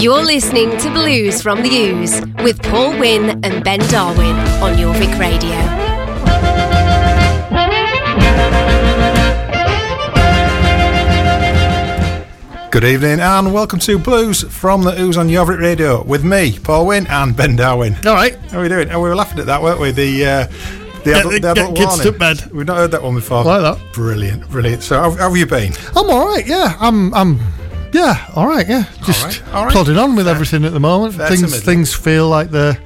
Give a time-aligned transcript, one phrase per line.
[0.00, 5.18] You're listening to Blues from the Ooze with Paul Wynn and Ben Darwin on Jorvik
[5.18, 5.50] Radio.
[12.70, 16.86] Good evening and welcome to Blues from the Ooze on Jorvik Radio with me, Paul
[16.86, 17.94] Wynn, and Ben Darwin.
[18.06, 18.36] All right.
[18.52, 18.88] How are we doing?
[18.92, 19.90] Oh, we were laughing at that, weren't we?
[19.90, 20.46] The uh,
[21.02, 22.12] the Get adult, the- the adult get kids warning.
[22.12, 22.52] to bed.
[22.52, 23.42] We've not heard that one before.
[23.42, 23.92] Like that.
[23.92, 24.84] Brilliant, brilliant.
[24.84, 25.72] So, how, how have you been?
[25.96, 26.46] I'm all right.
[26.46, 27.12] Yeah, I'm.
[27.12, 27.40] I'm.
[27.92, 28.68] Yeah, all right.
[28.68, 29.72] Yeah, just right, all right.
[29.72, 31.14] plodding on with everything at the moment.
[31.14, 32.78] Fair things things feel like they're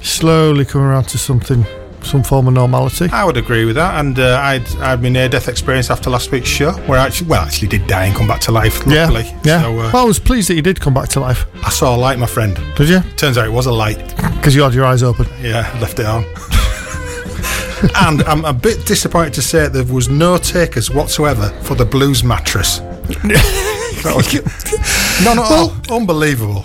[0.00, 1.64] slowly coming around to something,
[2.02, 3.08] some form of normality.
[3.12, 4.00] I would agree with that.
[4.00, 7.06] And uh, I'd I had my near death experience after last week's show, where I
[7.06, 8.82] actually, well, I actually did die and come back to life.
[8.86, 9.62] Yeah, Luckily, yeah.
[9.62, 11.46] So uh, well, I was pleased that you did come back to life.
[11.64, 12.58] I saw a light, my friend.
[12.76, 13.00] Did you?
[13.16, 13.98] Turns out it was a light.
[14.36, 15.26] Because you had your eyes open.
[15.40, 16.24] Yeah, left it on.
[17.96, 22.24] and I'm a bit disappointed to say there was no takers whatsoever for the blues
[22.24, 22.80] mattress.
[24.02, 25.72] That was- None at all.
[25.90, 26.64] Unbelievable.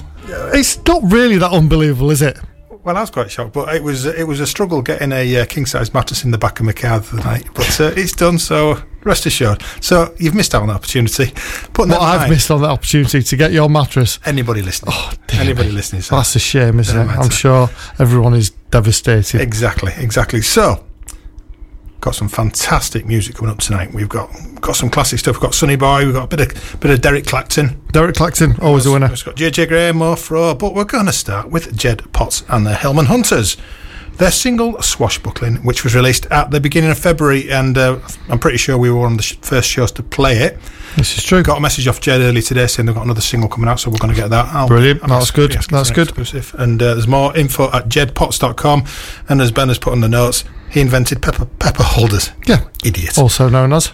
[0.54, 2.38] It's not really that unbelievable, is it?
[2.84, 5.46] Well, I was quite shocked, but it was it was a struggle getting a uh,
[5.46, 7.46] king size mattress in the back of my car the night.
[7.54, 9.62] But uh, it's done, so rest assured.
[9.82, 11.34] So you've missed out on the opportunity.
[11.74, 14.20] But that in I've mind, missed on that opportunity to get your mattress.
[14.26, 14.94] anybody listening.
[14.98, 15.76] Oh, anybody me.
[15.76, 16.02] listening.
[16.02, 17.10] So That's a shame, isn't it?
[17.10, 19.42] I'm sure everyone is devastated.
[19.42, 20.42] Exactly, exactly.
[20.42, 20.86] So,
[22.08, 23.94] got some fantastic music coming up tonight.
[23.94, 25.36] We've got got some classic stuff.
[25.36, 26.06] We've got Sonny Boy.
[26.06, 27.82] We've got a bit of bit of Derek Clacton.
[27.92, 29.10] Derek Clacton, always a winner.
[29.10, 32.66] We've got JJ Grey, Mo Fro, but we're going to start with Jed Potts and
[32.66, 33.58] the Hillman Hunters.
[34.18, 38.58] Their single Swashbuckling, which was released at the beginning of February, and uh, I'm pretty
[38.58, 40.58] sure we were one of the sh- first shows to play it.
[40.96, 41.44] This is true.
[41.44, 43.92] Got a message off Jed earlier today saying they've got another single coming out, so
[43.92, 44.70] we're going to get that out.
[44.70, 45.04] Brilliant.
[45.04, 45.52] I'm That's good.
[45.52, 46.08] That's good.
[46.08, 46.56] Exclusive.
[46.58, 48.86] And uh, there's more info at jedpots.com.
[49.30, 52.32] And as Ben has put on the notes, he invented pepper pepper holders.
[52.48, 52.68] Yeah.
[52.84, 53.20] Idiot.
[53.20, 53.92] Also known as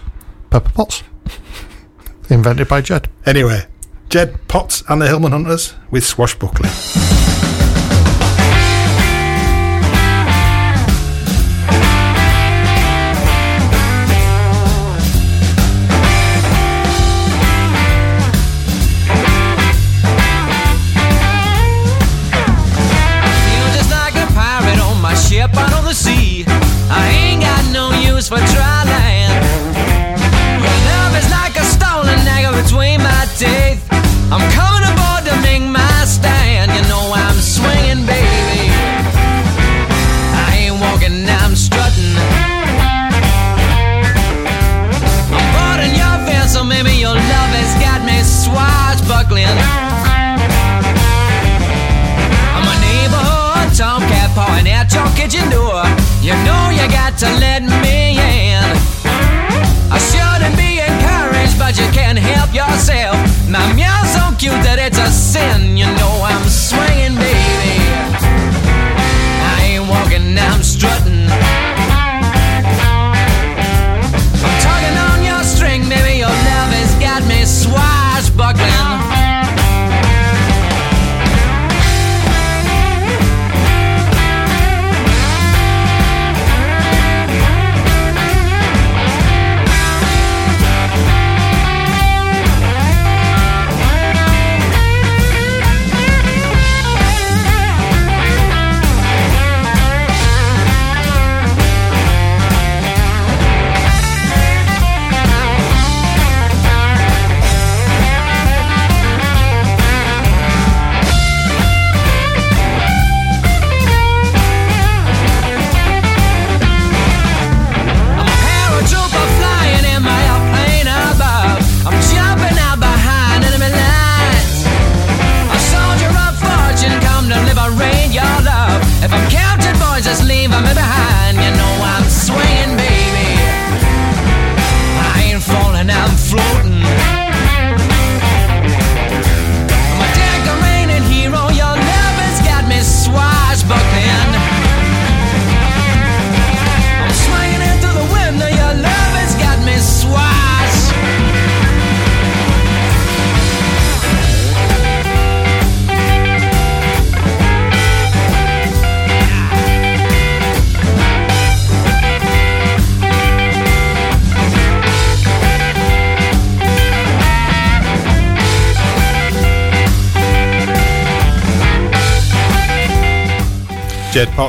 [0.49, 1.03] Pepper pots.
[2.29, 3.09] Invented by Jed.
[3.25, 3.65] Anyway,
[4.09, 6.71] Jed Potts and the Hillman Hunters with Swashbuckling.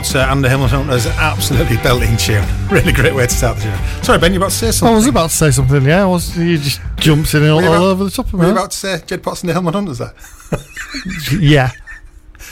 [0.04, 2.44] Potts uh, and the Hillman Hunters, absolutely belting tune.
[2.70, 4.02] Really great way to start the show.
[4.02, 4.92] Sorry, Ben, you about to say something?
[4.92, 5.82] I was about to say something.
[5.82, 6.36] Yeah, I was.
[6.36, 8.46] You just jumps in all, Were you all over the top of Were me.
[8.46, 10.12] you about to say Jed Potts and the Hillman Hunters there?
[11.38, 11.70] Yeah,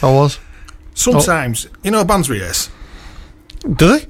[0.01, 0.39] I was.
[0.95, 2.71] Sometimes, you know, bands rehearse.
[3.77, 4.07] Do they?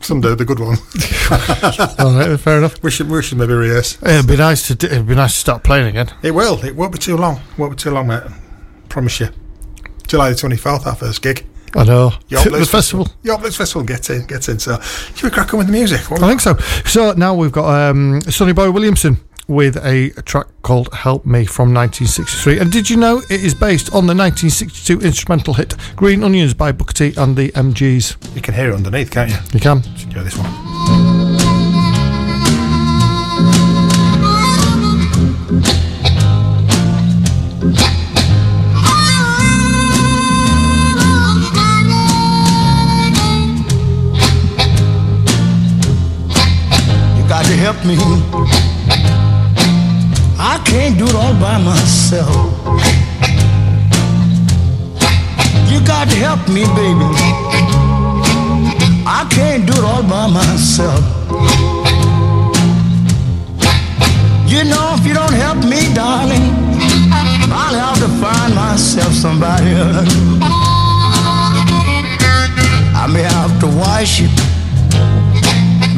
[0.00, 0.80] Some do, the good ones.
[2.00, 2.82] All right, fair enough.
[2.82, 4.00] we should, we should maybe rehearse.
[4.02, 4.86] It'd be nice to.
[4.86, 6.12] It'd be nice to start playing again.
[6.22, 6.64] It will.
[6.64, 7.40] It won't be too long.
[7.58, 8.22] Won't be too long, mate.
[8.88, 9.28] Promise you.
[10.06, 11.46] July the twenty fourth, our first gig.
[11.76, 12.12] I know.
[12.28, 13.08] York the festival.
[13.22, 13.82] York Blitz Festival.
[13.84, 14.58] Get in, get in.
[14.58, 16.10] So, should we crack on with the music?
[16.10, 16.56] What I think so.
[16.86, 19.18] So now we've got um, Sonny Boy Williamson
[19.48, 22.58] with a, track called "Help Me" from 1963.
[22.58, 26.72] And did you know it is based on the 1962 instrumental hit "Green Onions" by
[26.72, 28.34] Booker T and the MGs?
[28.34, 29.36] you can hear it underneath, can't you?
[29.52, 29.82] You can.
[30.02, 31.25] Enjoy this one.
[47.56, 47.96] Help me.
[50.38, 52.36] I can't do it all by myself.
[55.70, 57.08] You got to help me, baby.
[59.06, 61.02] I can't do it all by myself.
[64.46, 66.46] You know, if you don't help me, darling,
[67.50, 70.14] I'll have to find myself somebody else.
[72.94, 74.55] I may have to wash it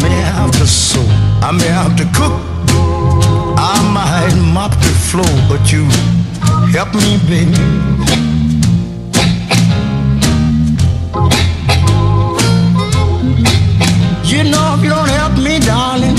[0.03, 1.03] may have to sew,
[1.43, 2.33] I may have to cook,
[3.59, 5.85] I might mop the floor, but you
[6.73, 7.59] help me, baby.
[14.25, 16.19] You know if you don't help me, darling,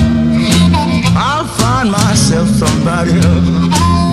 [1.16, 4.09] I'll find myself somebody else.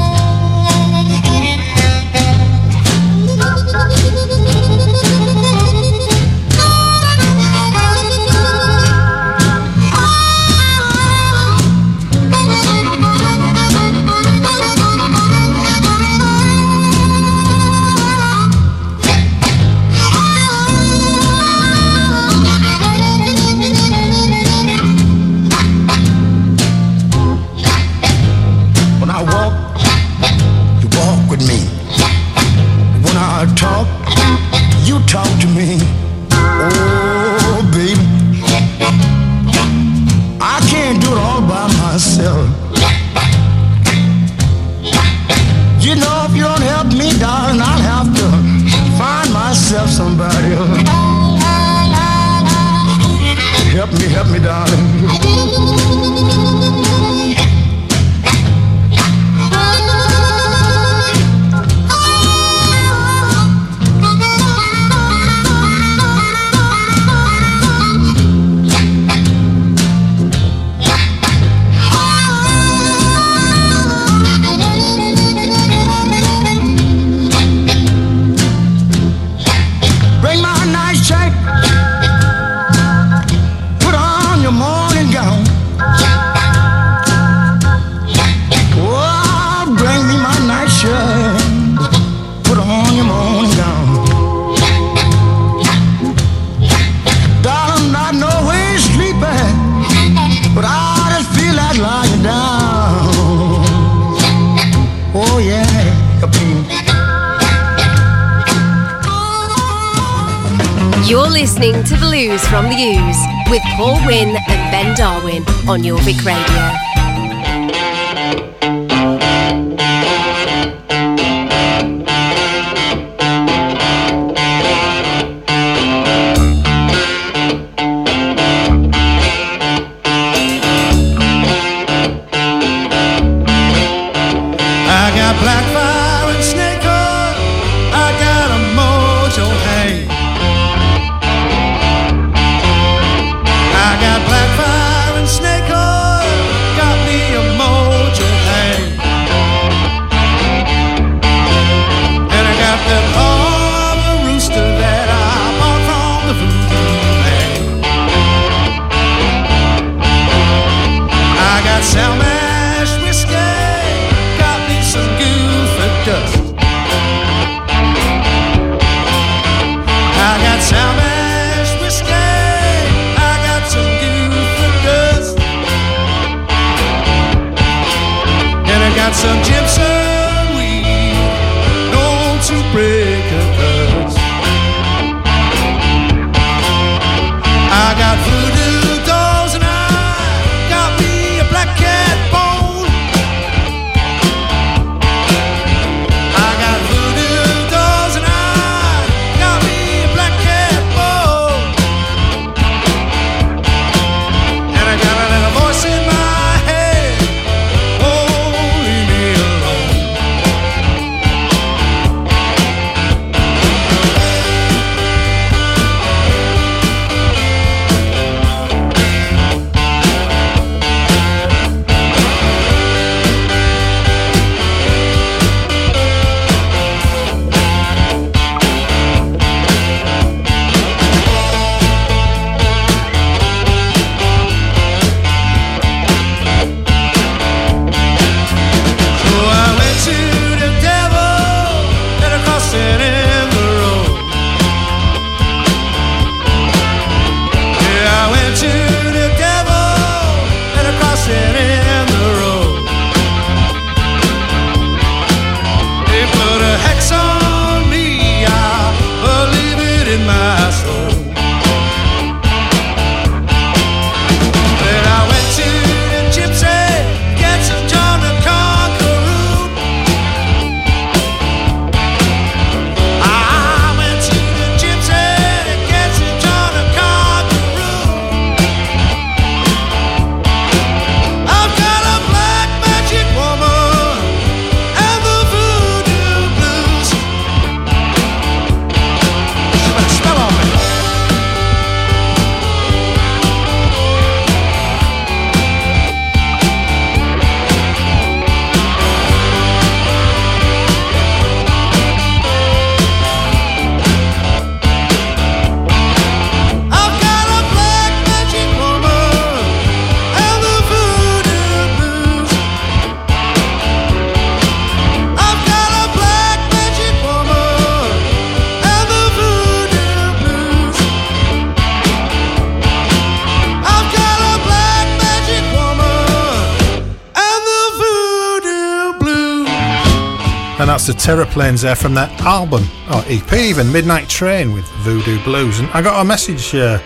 [331.36, 335.80] The there from their album, or EP even, Midnight Train with Voodoo Blues.
[335.80, 336.98] And I got a message uh,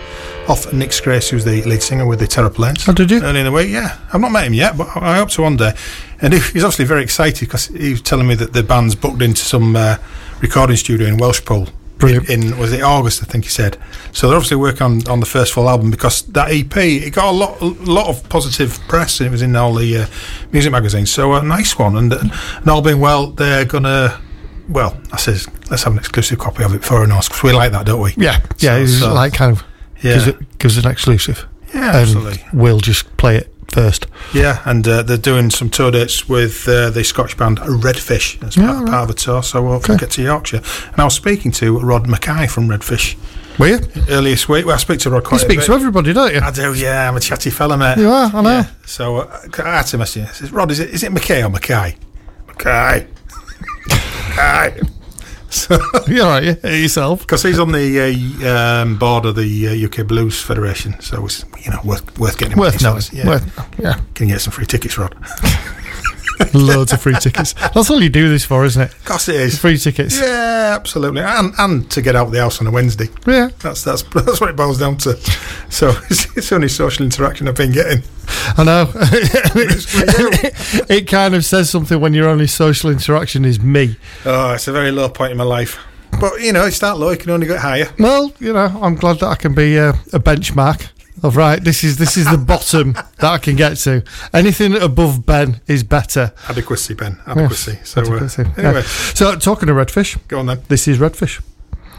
[0.47, 2.87] off Nick Scrace, who's the lead singer with the Terraplanes.
[2.87, 3.21] Oh, did you?
[3.21, 3.97] Early in the week, yeah.
[4.13, 5.73] I've not met him yet, but I hope to one day.
[6.21, 9.43] And he's obviously very excited because he was telling me that the band's booked into
[9.43, 9.97] some uh,
[10.39, 11.69] recording studio in Welshpool.
[12.01, 12.29] Brilliant.
[12.29, 13.21] In, in was it August?
[13.21, 13.77] I think he said.
[14.13, 17.25] So they're obviously working on, on the first full album because that EP it got
[17.25, 20.05] a lot a lot of positive press and it was in all the uh,
[20.51, 21.11] music magazines.
[21.11, 24.20] So a nice one, and, and all being well, they're gonna.
[24.71, 27.71] Well, I says let's have an exclusive copy of it for us because we like
[27.73, 28.13] that, don't we?
[28.17, 29.63] Yeah, yeah, So- it's so- like kind of
[30.01, 30.33] gives, Yeah.
[30.33, 31.45] it, gives it an exclusive.
[31.73, 32.43] Yeah, and absolutely.
[32.53, 34.07] we'll just play it first.
[34.33, 38.57] Yeah, and uh, they're doing some tour dates with uh, the Scottish band Redfish as
[38.57, 38.89] Yeah, part, right.
[38.89, 39.41] part of the tour.
[39.43, 39.95] So we'll Okay.
[39.97, 40.61] get to Yorkshire.
[40.91, 43.15] And I was speaking to Rod Mackay from Redfish
[43.57, 43.79] Will you?
[44.09, 44.65] earlier this week.
[44.65, 46.41] Well, I speak to Rod You quite a speak to everybody, don't you?
[46.41, 47.07] I do, yeah.
[47.07, 47.97] I'm a chatty fella, mate.
[47.99, 48.49] You are, I know.
[48.49, 48.65] Yeah.
[48.85, 50.29] So uh, I had to message him.
[50.29, 51.95] I says, Rod, is it is it Mackay or Mackay?
[52.47, 53.07] Mackay.
[54.35, 54.81] Mackay.
[55.49, 57.21] So, You're right, yeah, yourself.
[57.21, 61.43] because he's on the uh, um, board of the uh, UK Blues Federation, so it's
[61.63, 62.59] you know worth worth getting him.
[62.59, 63.01] Worth knowing.
[63.11, 63.27] Yeah.
[63.27, 63.99] Worth, yeah.
[64.15, 65.13] Can you get some free tickets, Rod?
[66.53, 67.53] Loads of free tickets.
[67.53, 68.93] That's all you do this for, isn't it?
[68.93, 69.59] Of course it is.
[69.59, 70.19] Free tickets.
[70.19, 73.09] Yeah, absolutely, and and to get out of the house on a Wednesday.
[73.27, 73.49] Yeah.
[73.59, 75.15] That's that's that's what it boils down to.
[75.69, 78.03] So it's, it's the only social interaction I've been getting.
[78.57, 78.91] I know.
[80.89, 83.97] it kind of says something when your only social interaction is me.
[84.25, 85.77] Oh, it's a very low point in my life.
[86.19, 87.87] But you know, it's that low, you can only get higher.
[87.97, 90.89] Well, you know, I'm glad that I can be a, a benchmark
[91.23, 91.63] of right.
[91.63, 94.03] This is this is the bottom that I can get to.
[94.33, 96.33] Anything above Ben is better.
[96.49, 97.17] Adequacy, Ben.
[97.27, 97.79] Adequacy.
[97.83, 98.63] so uh, Adequacy, yeah.
[98.67, 100.61] anyway, So talking of redfish, go on then.
[100.67, 101.41] this is redfish.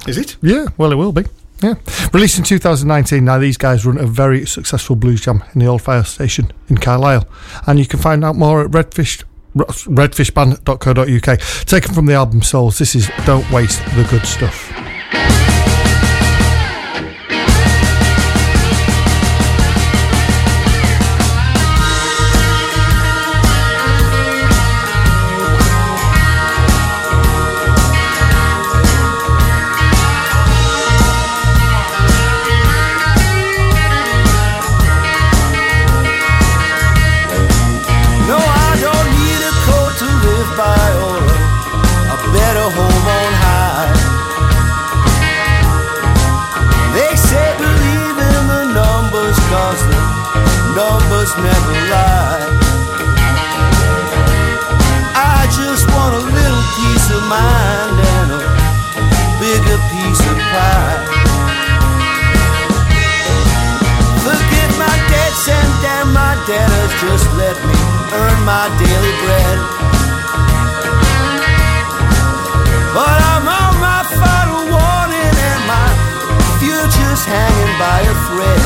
[0.09, 0.37] Is it?
[0.43, 1.25] Yeah, well, it will be.
[1.62, 1.75] Yeah.
[2.12, 5.81] Released in 2019, now these guys run a very successful blues jam in the Old
[5.83, 7.25] Fire Station in Carlisle.
[7.69, 9.23] And you can find out more at redfish,
[9.55, 11.38] redfishband.co.uk.
[11.67, 14.72] Taken from the album Souls, this is Don't Waste the Good Stuff.
[77.83, 78.62] By a thread.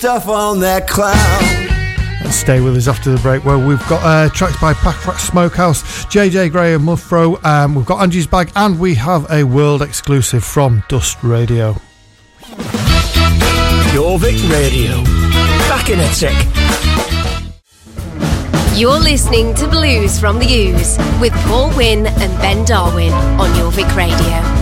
[0.00, 2.32] Stuff on that cloud.
[2.32, 6.52] Stay with us after the break where we've got uh, tracks by Packrat Smokehouse, JJ
[6.52, 10.82] Grey and Mofro, um, we've got Angie's Bag, and we have a world exclusive from
[10.88, 11.74] Dust Radio.
[13.92, 15.04] Jorvik Radio.
[15.68, 16.32] Back in a tick.
[18.78, 23.94] You're listening to Blues from the Ooze with Paul Wynn and Ben Darwin on Jorvik
[23.94, 24.59] Radio.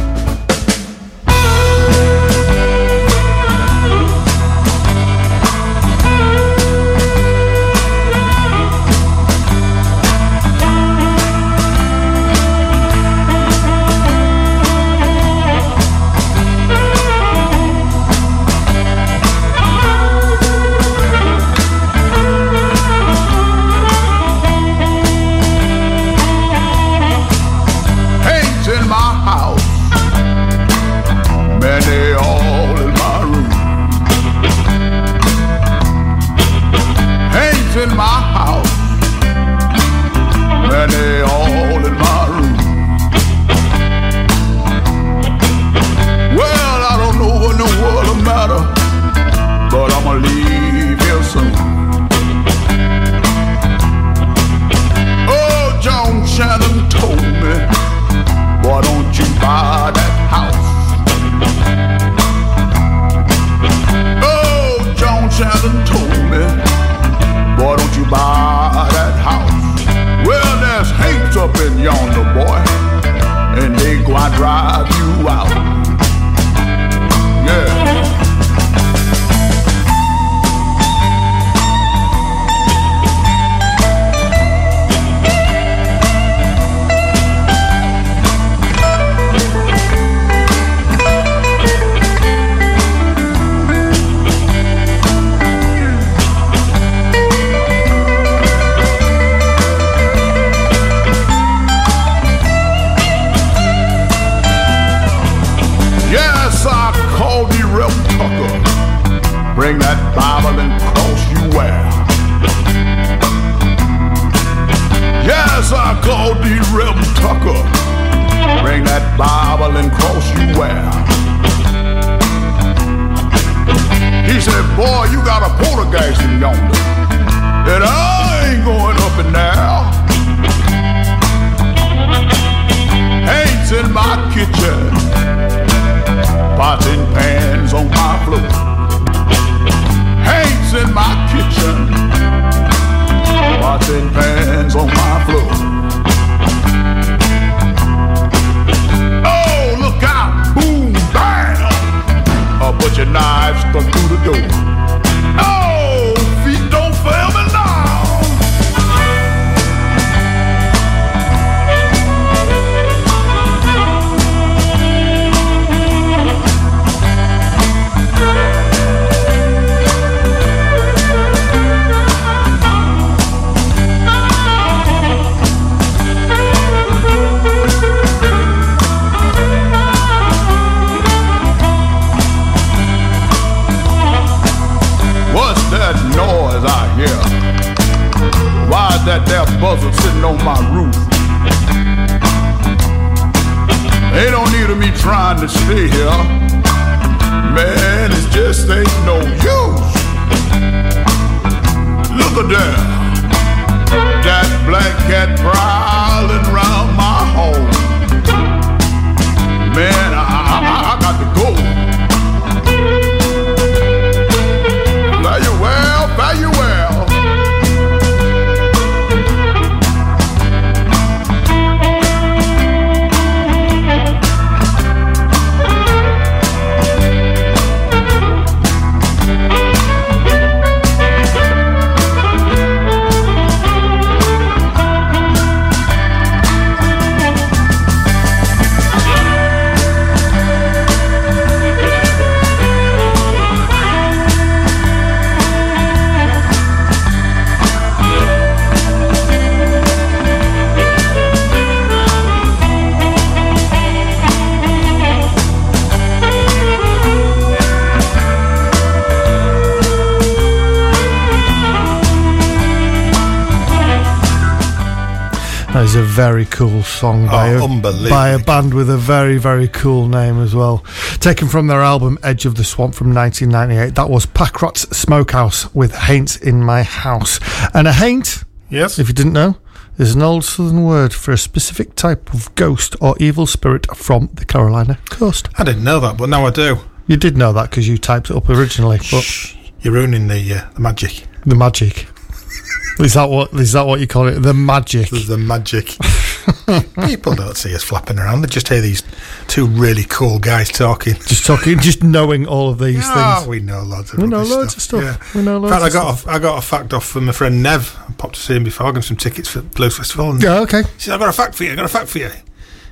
[267.68, 270.84] Song by, a, unbelievably by a band with a very, very cool name as well.
[271.20, 273.94] Taken from their album Edge of the Swamp from 1998.
[273.94, 277.38] That was Packrat's Smokehouse with Haint in My House.
[277.74, 278.98] And a haint, Yes.
[278.98, 279.56] if you didn't know,
[279.98, 284.30] is an old southern word for a specific type of ghost or evil spirit from
[284.34, 285.48] the Carolina coast.
[285.56, 286.78] I didn't know that, but now I do.
[287.06, 290.54] You did know that because you typed it up originally, but Shh, you're ruining the
[290.54, 291.24] uh, the magic.
[291.44, 292.06] the magic.
[293.00, 294.40] Is that what is that what you call it?
[294.40, 295.08] The magic.
[295.10, 295.96] The magic.
[297.06, 298.40] People don't see us flapping around.
[298.42, 299.02] They just hear these
[299.48, 301.14] two really cool guys talking.
[301.14, 303.48] Just talking, just knowing all of these Ah, things.
[303.48, 305.02] we know loads of We know loads of stuff.
[305.02, 305.16] Yeah.
[305.34, 305.72] We know In loads.
[305.74, 306.26] fact, I of got stuff.
[306.26, 307.96] a, I got a fact off from my friend Nev.
[308.08, 308.86] I popped to see him before.
[308.86, 310.30] I got him some tickets for Blues Festival.
[310.30, 310.82] And Yeah, okay.
[310.82, 311.70] He said, "I got a fact for you.
[311.70, 312.30] I've got a fact for you."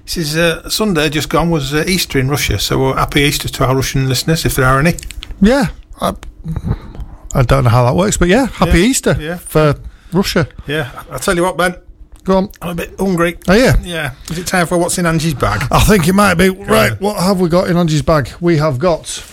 [0.05, 3.49] He says, uh, "Sunday just gone was uh, Easter in Russia, so uh, happy Easter
[3.49, 4.95] to our Russian listeners, if there are any."
[5.40, 5.69] Yeah,
[6.01, 6.14] I,
[7.35, 9.37] I don't know how that works, but yeah, happy Yeah, Easter yeah.
[9.38, 9.75] for
[10.12, 10.47] Russia.
[10.66, 11.75] Yeah, I'll tell you what, Ben,
[12.27, 12.51] Go on.
[12.61, 13.39] I'm a bit hungry.
[13.49, 15.67] Oh yeah, Yeah, is it time for what's in Angie's bag?
[15.71, 17.01] I think it might be right.
[17.01, 18.29] What have we got in Angie's bag?
[18.41, 19.25] We have got.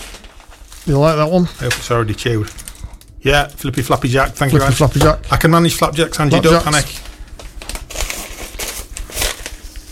[0.86, 1.44] You like that one?
[1.46, 2.50] I hope it's already chewed.
[3.22, 4.34] Yeah, flippy floppy jack.
[4.34, 4.78] Thank you, Flippy Ange.
[4.78, 5.32] floppy jack.
[5.32, 6.40] I can manage flapjacks, Angie.
[6.40, 7.00] Don't Flapjacks.
[7.00, 7.10] panic.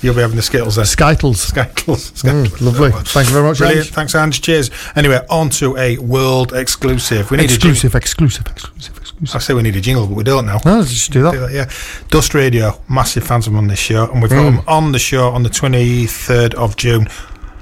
[0.03, 0.85] You'll be having the Skittles then.
[0.85, 1.39] Skittles.
[1.41, 2.11] Skittles.
[2.11, 2.61] Mm, Skittles.
[2.61, 2.91] lovely.
[2.91, 3.85] Thank you very much, Brilliant.
[3.87, 3.93] Ange.
[3.95, 4.41] Thanks, Ange.
[4.41, 4.71] Cheers.
[4.95, 7.29] Anyway, on to a world exclusive.
[7.31, 9.00] We need a Exclusive, exclusive, exclusive, exclusive.
[9.33, 10.59] I say we need a jingle, but we don't now.
[10.65, 11.39] No, let's just do Do that.
[11.49, 11.69] that, yeah.
[12.09, 14.55] Dust Radio, massive fans of them on this show, and we've got Mm.
[14.57, 17.07] them on the show on the 23rd of June.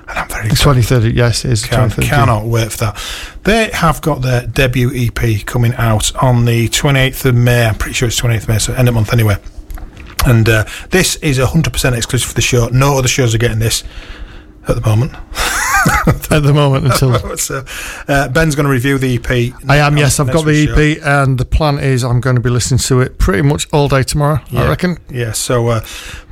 [0.07, 0.63] And I'm very excited.
[0.63, 1.03] Twenty third.
[1.15, 1.65] Yes, it is.
[1.65, 2.03] Can, 23rd.
[2.03, 3.03] cannot wait for that.
[3.43, 7.65] They have got their debut EP coming out on the 28th of May.
[7.67, 9.35] I'm pretty sure it's 28th of May, so end of month anyway.
[10.25, 12.67] And uh, this is 100% exclusive for the show.
[12.69, 13.83] No other shows are getting this
[14.67, 15.11] at the moment.
[16.31, 17.65] At the moment, until so,
[18.07, 19.53] uh, Ben's going to review the EP.
[19.67, 19.97] I am.
[19.97, 20.79] Yes, I've got the week's show.
[20.79, 23.87] EP, and the plan is I'm going to be listening to it pretty much all
[23.87, 24.39] day tomorrow.
[24.51, 24.97] I reckon.
[25.09, 25.31] Yeah.
[25.31, 25.81] So, uh,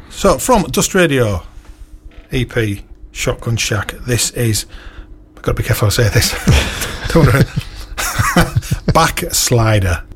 [0.10, 1.43] so from Dust Radio
[2.31, 4.65] EP Shotgun Shack, this is.
[5.36, 6.31] I've got to be careful I say this.
[7.13, 7.43] Don't worry.
[8.93, 10.07] Backslider.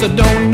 [0.00, 0.47] Since I don't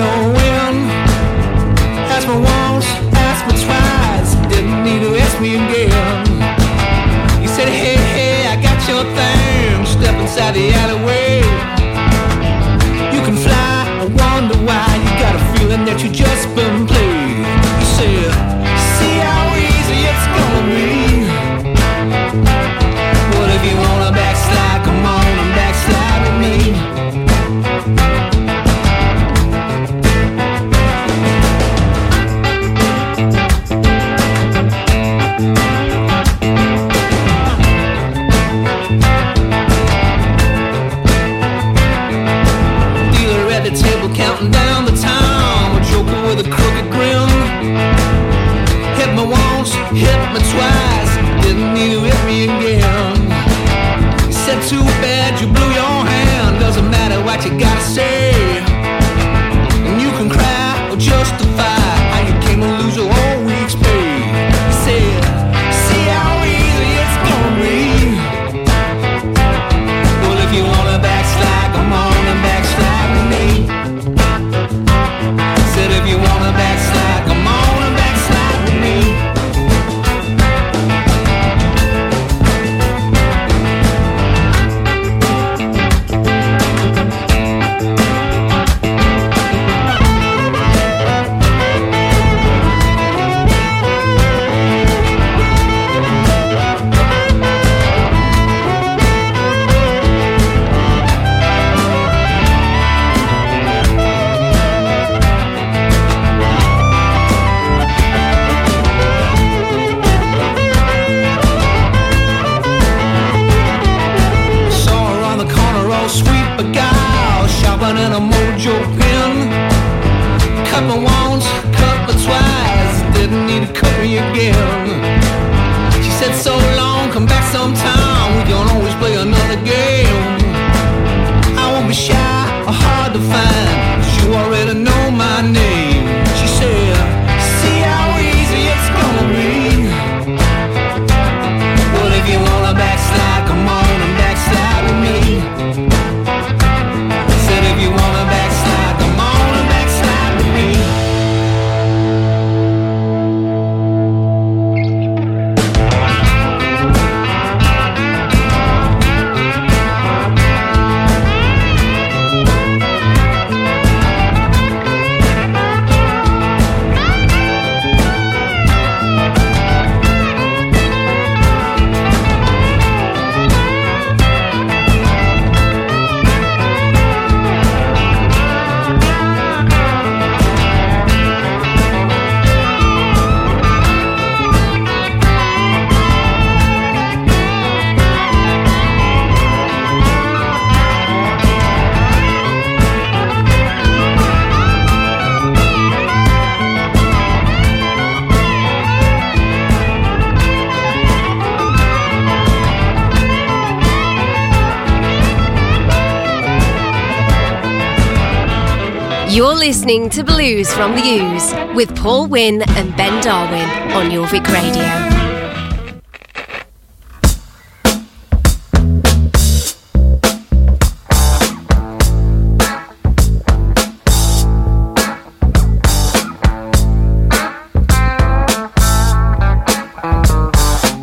[209.75, 214.85] listening to Blues from the Ooze with Paul Wynn and Ben Darwin on Jorvik Radio.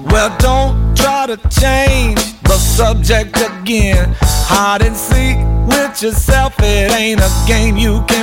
[0.09, 4.15] Well, don't try to change the subject again.
[4.47, 8.20] Hide and seek with yourself, it ain't a game you can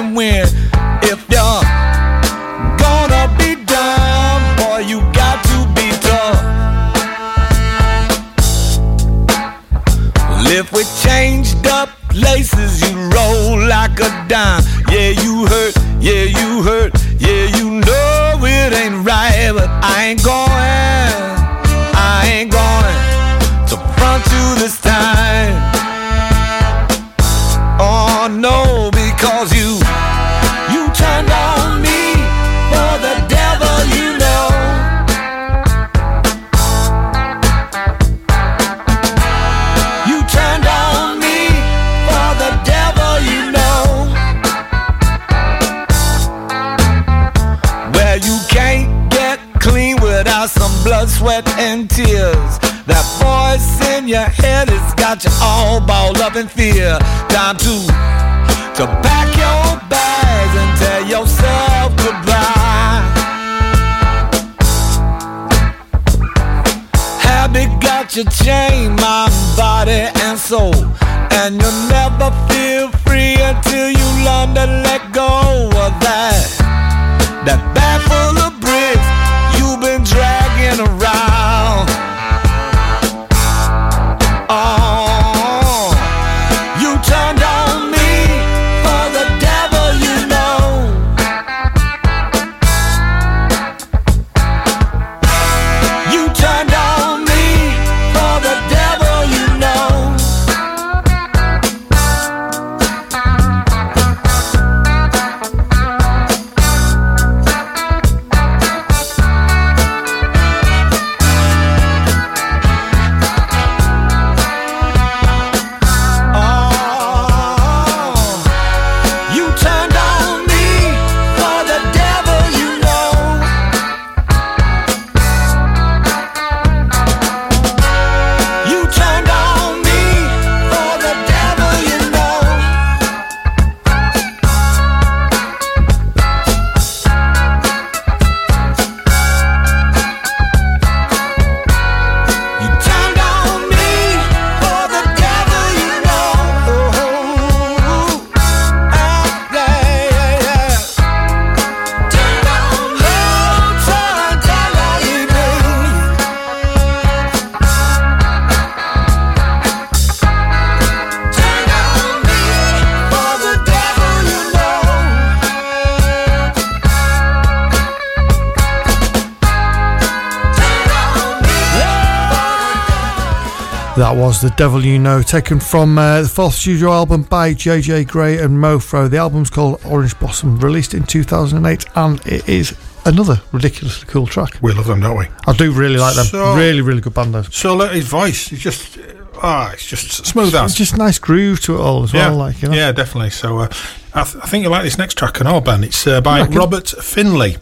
[174.29, 178.37] was The Devil You Know, taken from uh, the fourth studio album by JJ Grey
[178.37, 179.09] and Mofro.
[179.09, 184.59] The album's called Orange Blossom, released in 2008, and it is another ridiculously cool track.
[184.61, 185.29] We love them, don't we?
[185.47, 186.27] I do really like them.
[186.27, 187.43] So- really, really good band, though.
[187.45, 188.99] So look, his voice is just
[189.43, 190.55] ah, it's just smooth.
[190.55, 192.37] It's just nice groove to it all as yeah, well.
[192.37, 192.77] Like, you know?
[192.77, 193.31] yeah, definitely.
[193.31, 193.69] So uh,
[194.13, 195.87] I, th- I think you like this next track on our band.
[195.87, 196.43] It's uh, by.
[196.43, 197.57] Robert Finley.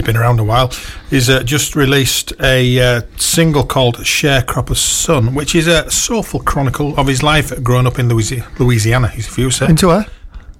[0.00, 0.72] He's been around a while.
[1.10, 6.98] He's uh, just released a uh, single called Sharecropper's Son, which is a soulful chronicle
[6.98, 9.08] of his life growing up in Louisi- Louisiana.
[9.08, 9.66] He's a few say.
[9.66, 10.06] Into where?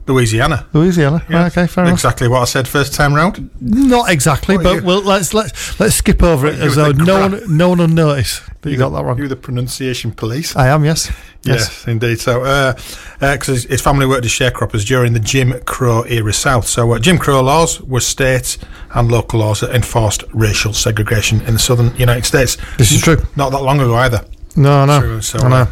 [0.07, 0.66] Louisiana.
[0.74, 1.24] Louisiana.
[1.31, 1.94] Yeah, Right, okay, fair enough.
[1.94, 3.48] Exactly what I said first time round.
[3.62, 6.90] Not exactly, What, but you- we'll, let's let's let's skip over it you as though
[6.92, 9.16] no one no one will notice that you got that wrong.
[9.16, 10.55] You're the pronunciation police.
[10.55, 11.11] I am, yes.
[11.42, 12.20] Yes, indeed.
[12.20, 12.74] So,
[13.18, 16.66] because his, his family worked as sharecroppers during the Jim Crow era South.
[16.66, 18.59] So, uh, Jim Crow laws were state
[18.94, 22.57] and local laws that enforced racial segregation in the southern United States.
[22.76, 23.16] This is true.
[23.37, 24.24] Not that long ago either.
[24.57, 25.57] No, no, So, so I know.
[25.57, 25.66] uh,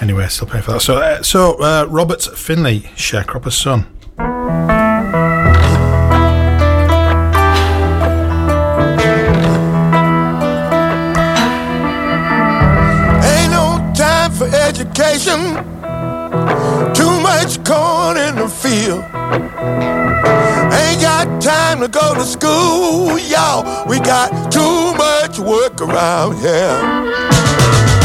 [0.00, 0.80] anyway, still paying for that.
[0.80, 3.86] So, uh, so uh, Robert Finley, sharecropper's son.
[17.36, 19.04] Much corn in the field.
[20.80, 23.86] Ain't got time to go to school, y'all.
[23.86, 27.95] We got too much work around here.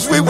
[0.00, 0.29] Cause we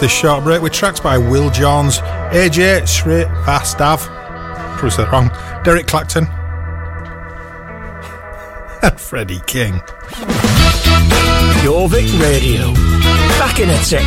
[0.00, 1.98] this short break with tracks by Will Johns,
[2.32, 3.98] AJ Shri Vastav,
[4.78, 5.30] probably that wrong,
[5.62, 6.24] Derek Clacton,
[8.82, 9.74] and Freddie King.
[11.62, 12.72] Jorvik Radio,
[13.38, 14.06] back in a tick.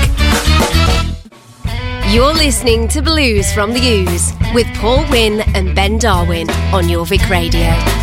[2.12, 7.30] You're listening to Blues from the Ooze with Paul Wynn and Ben Darwin on Jorvik
[7.30, 8.03] Radio.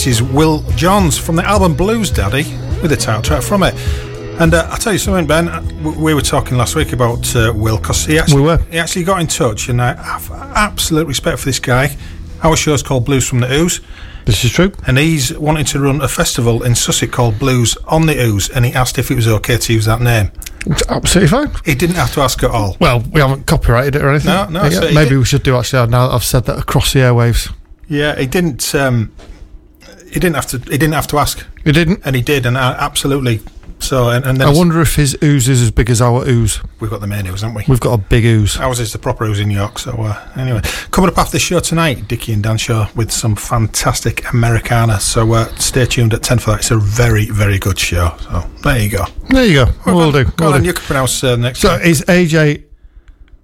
[0.00, 2.44] This is Will Johns from the album Blues Daddy
[2.80, 3.74] with a title track from it.
[4.40, 5.46] And uh, I'll tell you something, Ben.
[6.00, 8.56] We were talking last week about uh, Will because he actually We were.
[8.70, 11.94] he actually got in touch, and I have absolute respect for this guy.
[12.42, 13.82] Our show's called Blues from the Ooze,
[14.24, 14.72] This is true.
[14.86, 18.64] and he's wanting to run a festival in Sussex called Blues on the Ooze, and
[18.64, 20.30] he asked if it was okay to use that name.
[20.64, 21.52] It's absolutely fine.
[21.66, 22.78] He didn't have to ask at all.
[22.80, 24.32] Well, we haven't copyrighted it or anything.
[24.32, 25.90] No, no, so maybe we should do actually.
[25.90, 27.52] Now that I've said that across the airwaves,
[27.86, 28.74] Yeah, he didn't.
[28.74, 29.12] Um,
[30.12, 30.58] he didn't have to.
[30.58, 32.00] He didn't have to ask, we didn't.
[32.04, 33.40] and he did, and I, absolutely.
[33.82, 36.60] So, and, and then I wonder if his ooze is as big as our ooze.
[36.80, 37.64] we've got the main ooze, haven't we?
[37.66, 38.58] We've got a big ooze.
[38.58, 39.78] Ours is the proper ooze in New York.
[39.78, 43.36] So uh, anyway, coming up after the show tonight, Dickie and Dan Shaw with some
[43.36, 45.00] fantastic Americana.
[45.00, 46.60] So uh, stay tuned at ten for that.
[46.60, 48.14] It's a very, very good show.
[48.20, 49.04] So there you go.
[49.30, 49.72] There you go.
[49.86, 50.24] We'll do.
[50.24, 50.66] Go We'll on, do.
[50.66, 51.60] you can pronounce uh, next.
[51.60, 51.80] So time.
[51.82, 52.64] it's AJ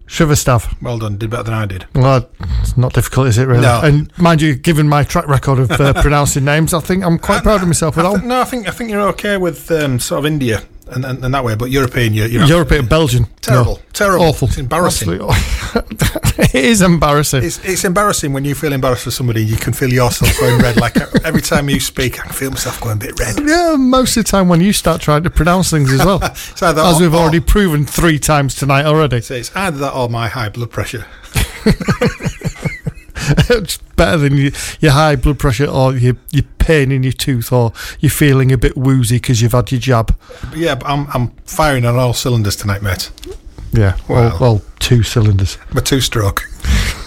[0.06, 0.80] Shriverstaff.
[0.82, 1.16] well done.
[1.16, 1.86] Did better than I did.
[1.94, 2.28] Well,
[2.76, 3.62] not difficult, is it, really?
[3.62, 3.80] No.
[3.82, 7.42] And mind you, given my track record of uh, pronouncing names, I think I'm quite
[7.42, 8.18] proud of myself with I all.
[8.18, 11.34] no, I think I think you're okay with um, sort of India and, and, and
[11.34, 13.26] that way, but European, you're, you're European, Belgian.
[13.40, 13.74] Terrible.
[13.76, 13.80] No.
[13.92, 14.24] Terrible.
[14.26, 14.48] Awful.
[14.48, 15.20] It's embarrassing.
[16.38, 17.44] It is embarrassing.
[17.44, 19.44] It's, it's embarrassing when you feel embarrassed for somebody.
[19.44, 20.76] You can feel yourself going red.
[20.76, 23.36] Like every time you speak, I can feel myself going a bit red.
[23.46, 26.22] yeah, most of the time when you start trying to pronounce things as well.
[26.22, 29.20] Either as or- we've or- already proven three times tonight already.
[29.20, 31.06] So it's either that or my high blood pressure.
[33.50, 34.50] it's better than your,
[34.80, 38.58] your high blood pressure or your, your pain in your tooth or you're feeling a
[38.58, 40.16] bit woozy because you've had your jab.
[40.54, 43.10] Yeah, but I'm I'm firing on all cylinders tonight, mate.
[43.72, 44.38] Yeah, well, Wow.
[44.40, 45.58] well two cylinders.
[45.74, 46.42] A two stroke.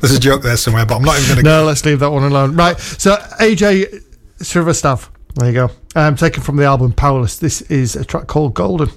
[0.00, 1.50] There's a joke there somewhere, but I'm not even going to.
[1.50, 2.54] No, let's leave that one alone.
[2.56, 4.02] Right, so AJ
[4.38, 5.70] Silverstaff, there you go.
[5.94, 7.38] Um, taken from the album Powerless.
[7.38, 8.90] This is a track called Golden.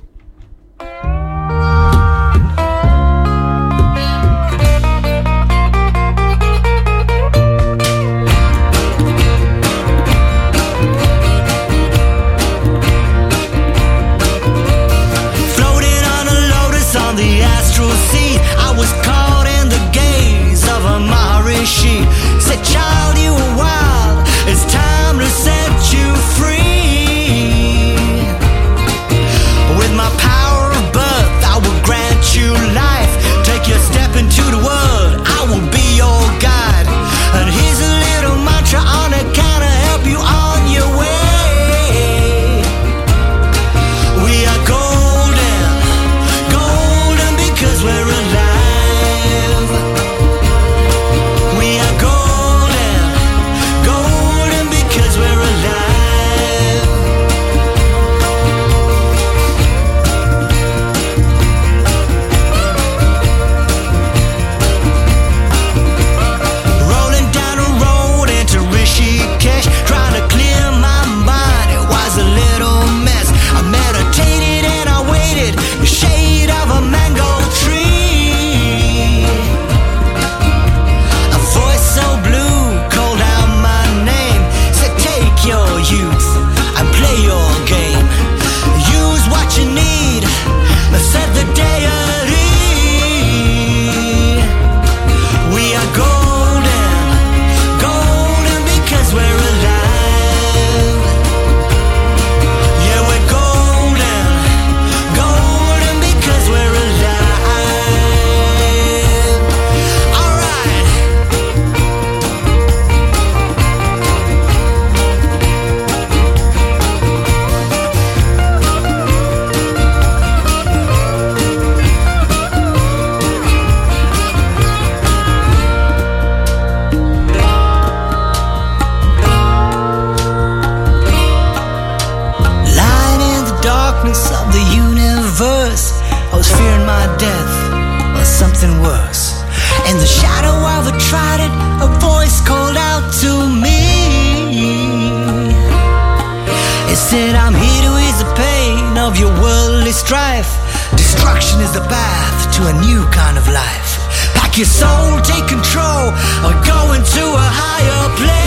[154.58, 156.14] Your soul, take control,
[156.45, 158.45] or go into a higher plane.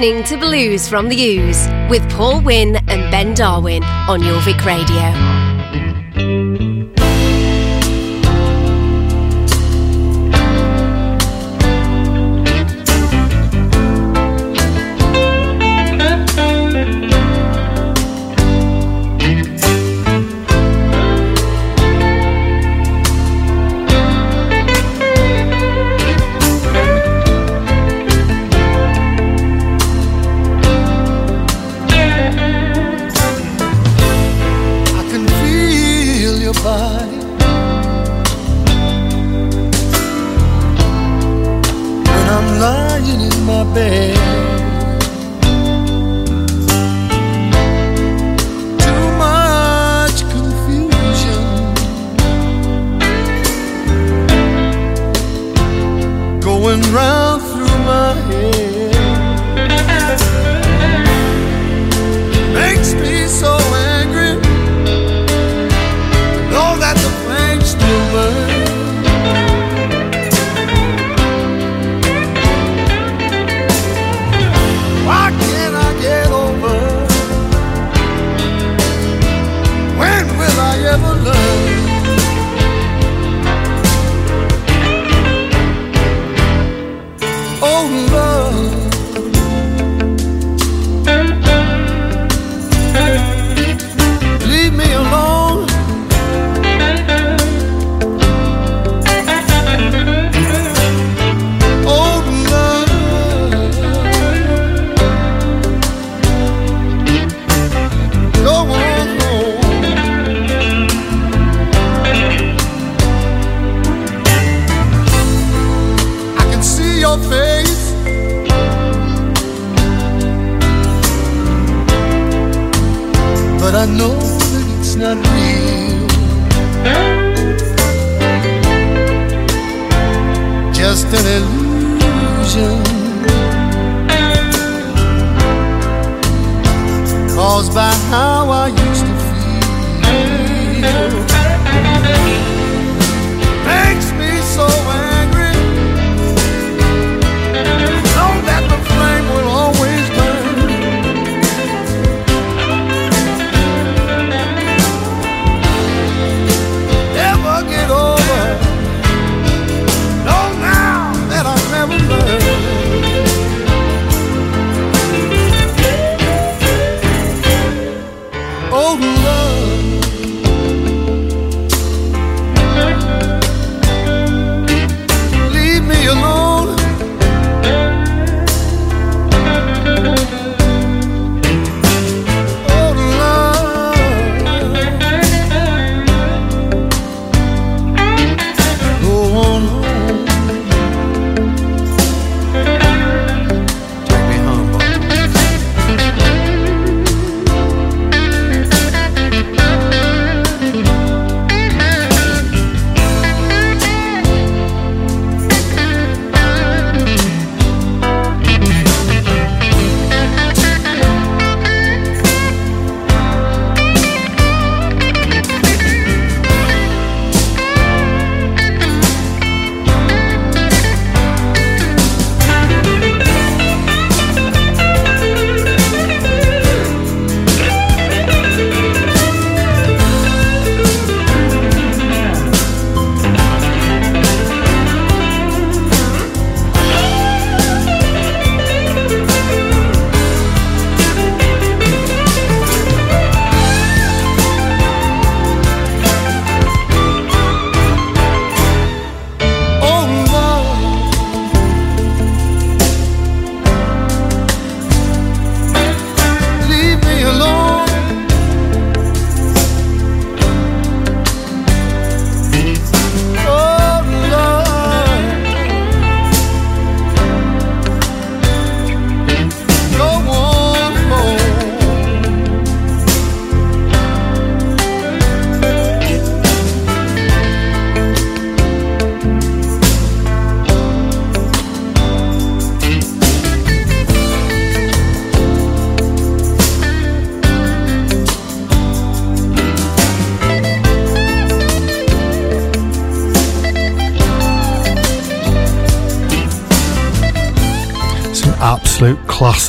[0.00, 5.39] listening to Blues from the Ooze with Paul Wynn and Ben Darwin on Jorvik Radio.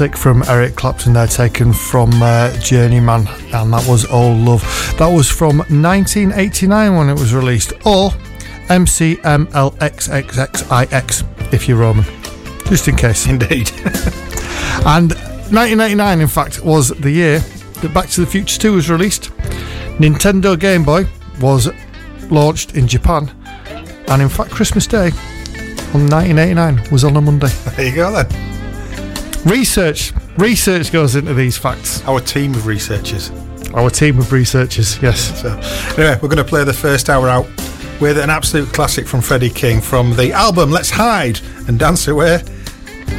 [0.02, 4.64] Classic from Eric Clapton there, taken from uh, Journeyman, and that was All Love.
[4.97, 8.10] That was from 1989 when it was released, or
[8.70, 12.04] MCMLXXXIX if you're Roman,
[12.66, 13.28] just in case.
[13.28, 13.70] Indeed.
[14.84, 15.12] And
[15.52, 17.38] 1989, in fact, was the year
[17.82, 19.30] that Back to the Future 2 was released.
[19.99, 21.06] Nintendo Game Boy
[21.39, 21.70] was
[22.32, 23.30] launched in Japan,
[24.08, 25.12] and in fact, Christmas Day
[25.93, 27.49] on 1989 was on a Monday.
[27.76, 28.51] there you go then.
[29.46, 32.06] Research, research goes into these facts.
[32.08, 33.32] Our team of researchers.
[33.74, 35.42] Our team of researchers, yes.
[35.42, 35.50] So,
[35.98, 37.48] anyway, we're going to play the first hour out
[38.00, 42.36] with an absolute classic from Freddie King from the album Let's Hide and Dance Away.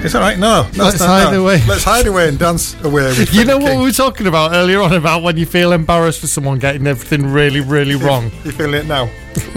[0.05, 0.39] Is that right?
[0.39, 0.69] No.
[0.77, 1.43] Let's Hide no.
[1.43, 1.63] Away.
[1.67, 3.05] Let's hide away and dance away.
[3.05, 3.79] With You know what King.
[3.81, 7.27] we were talking about earlier on about when you feel embarrassed for someone getting everything
[7.33, 8.25] really, really wrong.
[8.45, 9.09] You feeling it now?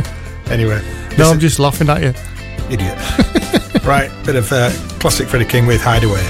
[0.47, 0.83] anyway,
[1.17, 2.13] No, I'm just laughing at you.
[2.71, 2.95] idiot.
[3.85, 6.23] right, bit of uh, classic Freddie King with Hideaway.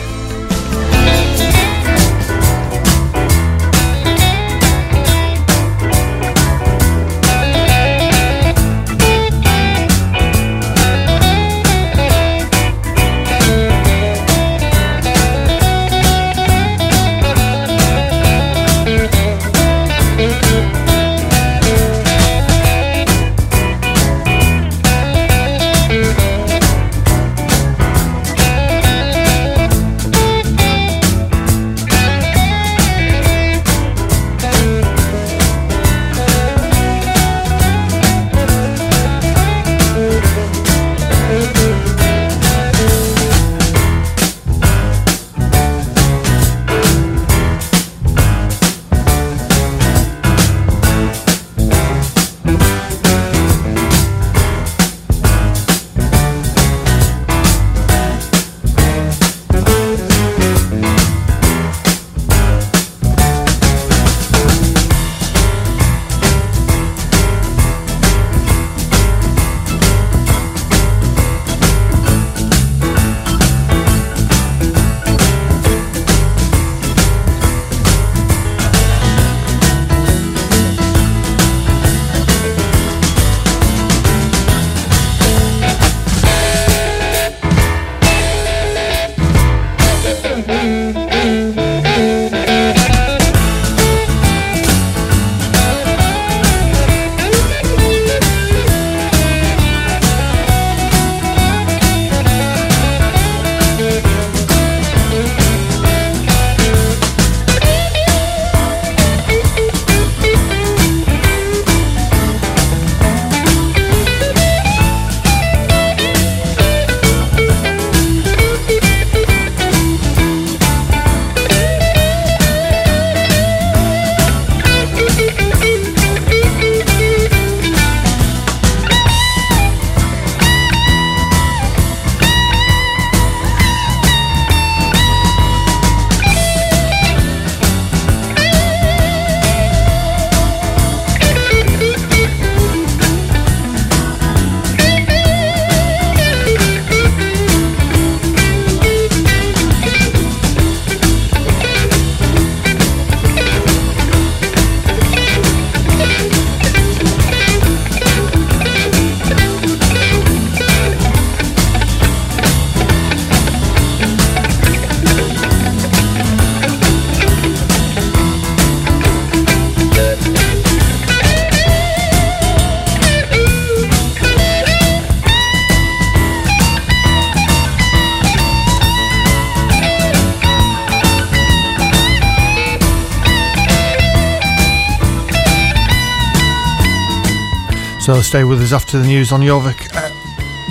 [188.05, 190.09] So stay with us after the news on Jorvik, uh,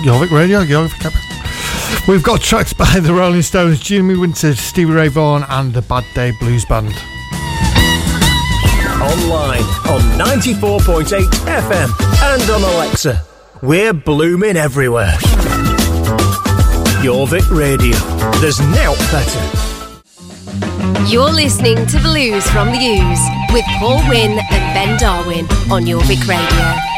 [0.04, 0.62] Jorvik Radio.
[0.62, 2.06] Jorvik.
[2.06, 6.04] We've got tracks by the Rolling Stones, Jimmy Winter, Stevie Ray Vaughan, and the Bad
[6.14, 6.94] Day Blues Band.
[9.02, 11.90] Online on 94.8 FM
[12.22, 13.20] and on Alexa.
[13.62, 15.16] We're blooming everywhere.
[17.02, 17.96] Jorvik Radio.
[18.38, 19.42] There's now better.
[21.08, 26.28] You're listening to Blues from the Ooze with Paul Wynn and Ben Darwin on Jorvik
[26.28, 26.93] Radio.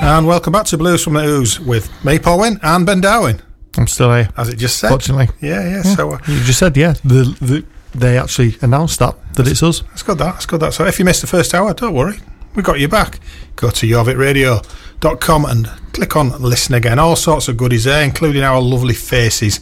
[0.00, 3.42] And welcome back to Blues from the Ooze with me, Paul Wynn, and Ben Darwin.
[3.76, 4.28] I'm still here.
[4.36, 4.88] As it just said.
[4.88, 5.28] Fortunately.
[5.40, 5.82] Yeah, yeah.
[5.82, 7.64] So uh, You just said, yeah, the, the,
[7.96, 9.80] they actually announced that, that it's us.
[9.82, 10.18] that's good.
[10.18, 10.60] That that's good.
[10.60, 10.72] That.
[10.74, 12.18] So if you missed the first hour, don't worry,
[12.54, 13.20] we got you back.
[13.56, 16.98] Go to jorvikradio.com and click on listen again.
[16.98, 19.60] All sorts of goodies there, including our lovely faces.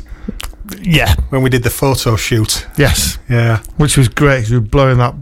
[0.80, 2.66] Yeah, when we did the photo shoot.
[2.76, 5.14] yes, Yeah, which was great we were blowing that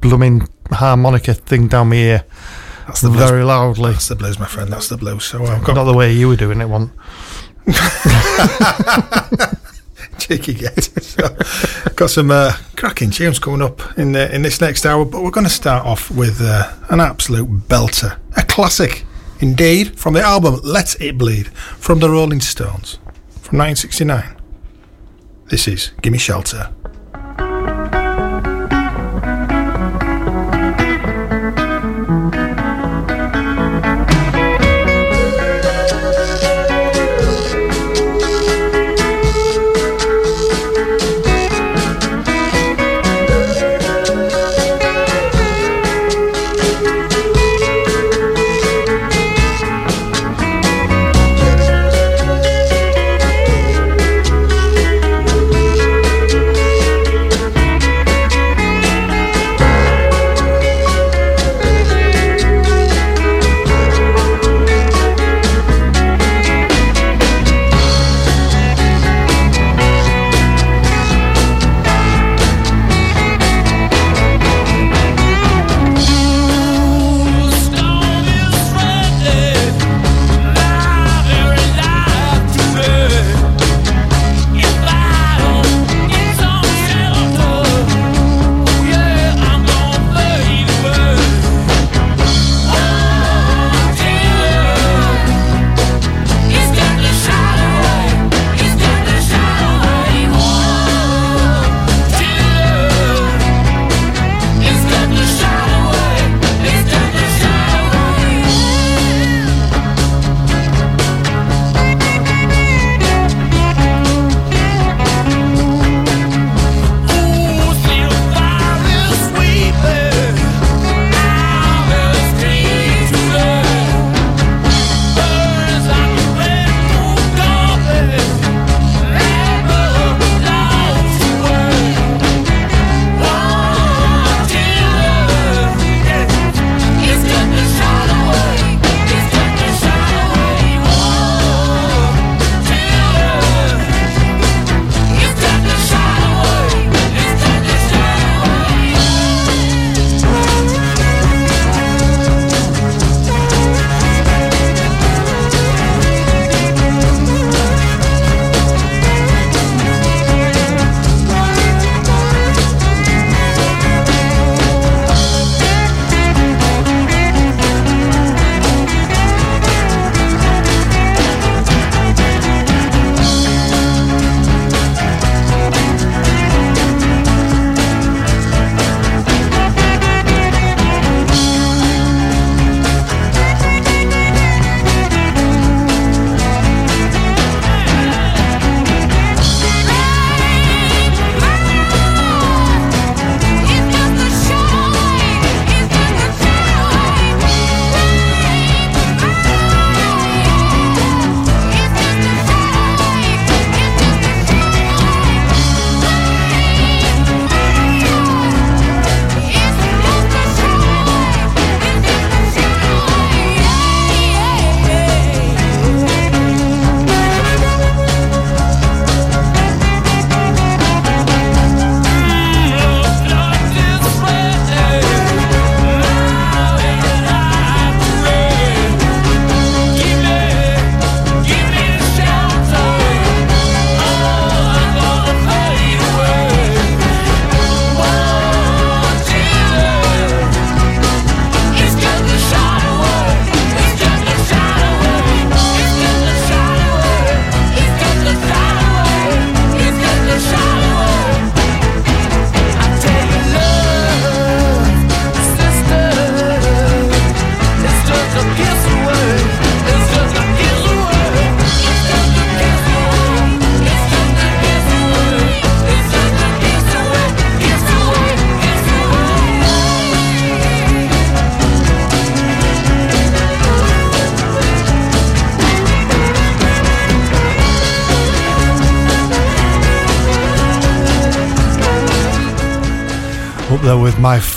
[0.00, 2.24] blooming harmonica thing down my ear
[2.86, 3.28] that's the blues.
[3.30, 3.92] very loudly.
[3.92, 4.70] That's the blues, my friend.
[4.72, 5.24] That's the blues.
[5.24, 6.92] So I've got Not the way you were doing it, one.
[10.18, 10.82] cheeky get.
[11.02, 11.36] so,
[11.96, 15.30] got some uh, cracking tunes coming up in the, in this next hour, but we're
[15.30, 19.04] going to start off with uh, an absolute belter, a classic
[19.40, 22.98] indeed, from the album "Let It Bleed" from the Rolling Stones
[23.42, 24.36] from 1969.
[25.46, 26.72] This is "Gimme Shelter."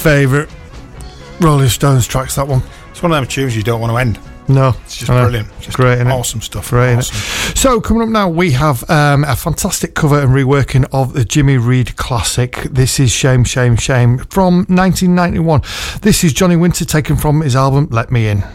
[0.07, 0.49] Favourite
[1.41, 2.61] Rolling Stones tracks, that one.
[2.91, 4.17] It's one of them tunes you don't want to end.
[4.47, 5.49] No, It's just brilliant.
[5.59, 6.69] Just great, awesome stuff.
[6.69, 7.55] Great, awesome.
[7.57, 11.57] So coming up now, we have um, a fantastic cover and reworking of the Jimmy
[11.57, 12.53] Reed classic.
[12.71, 15.61] This is "Shame, Shame, Shame" from 1991.
[16.03, 18.45] This is Johnny Winter taken from his album "Let Me In."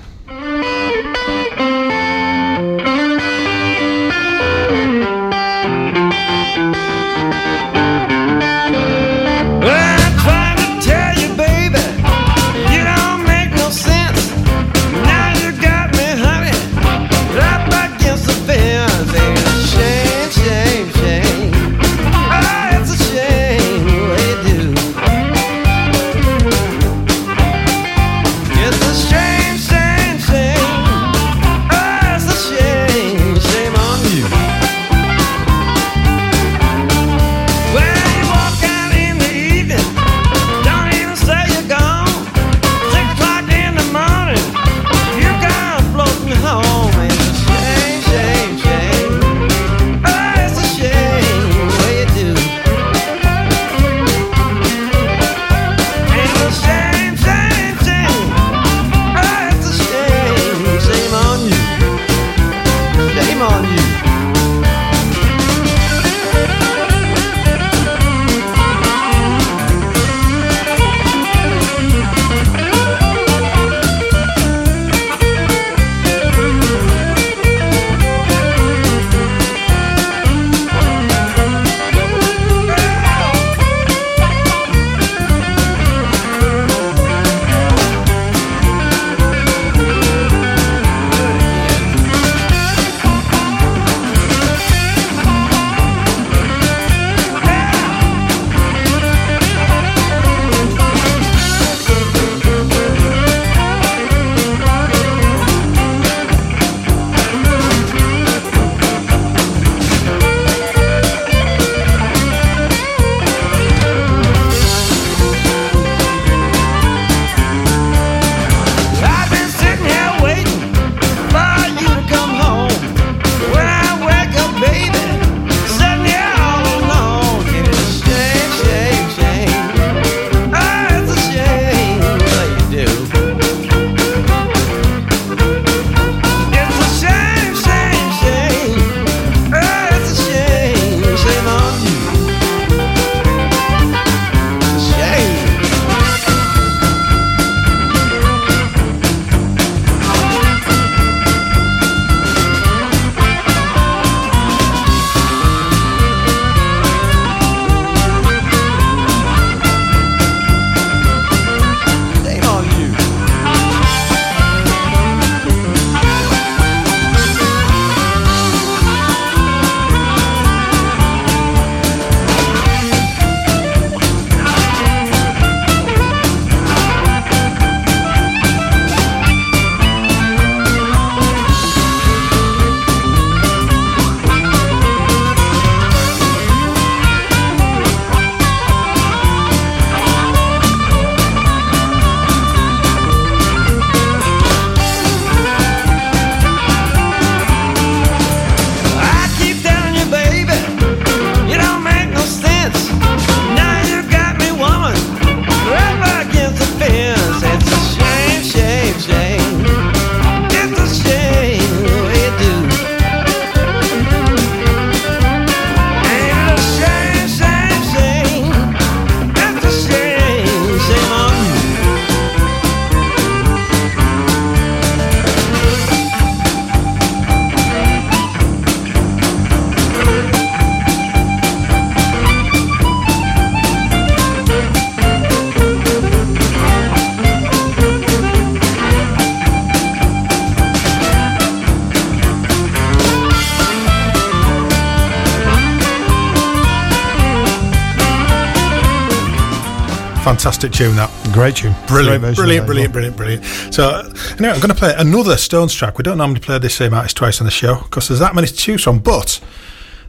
[250.33, 251.11] Fantastic tune that.
[251.35, 253.45] Great tune, Brilliant, Great brilliant, brilliant, brilliant, brilliant.
[253.75, 253.91] So,
[254.39, 255.99] anyway, I'm going to play another Stones track.
[255.99, 258.47] We don't normally play this same artist twice on the show because there's that many
[258.47, 259.41] to choose from, but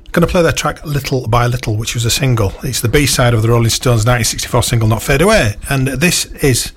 [0.05, 2.53] I'm going to play their track Little by Little, which was a single.
[2.63, 5.57] It's the B side of the Rolling Stones 1964 single Not Fade Away.
[5.69, 6.71] And this is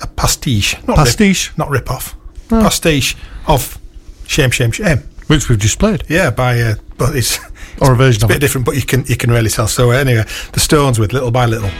[0.00, 0.74] a pastiche.
[0.88, 1.50] Not Pastiche?
[1.50, 2.16] Rip, not rip off.
[2.48, 3.14] Pastiche
[3.46, 3.78] of
[4.26, 5.00] Shame, Shame, Shame.
[5.26, 7.38] which we've just played, Yeah, by, uh, but it's,
[7.82, 8.40] or a version it's a bit it.
[8.40, 9.68] different, but you can, you can really tell.
[9.68, 11.70] So, uh, anyway, the Stones with Little by Little.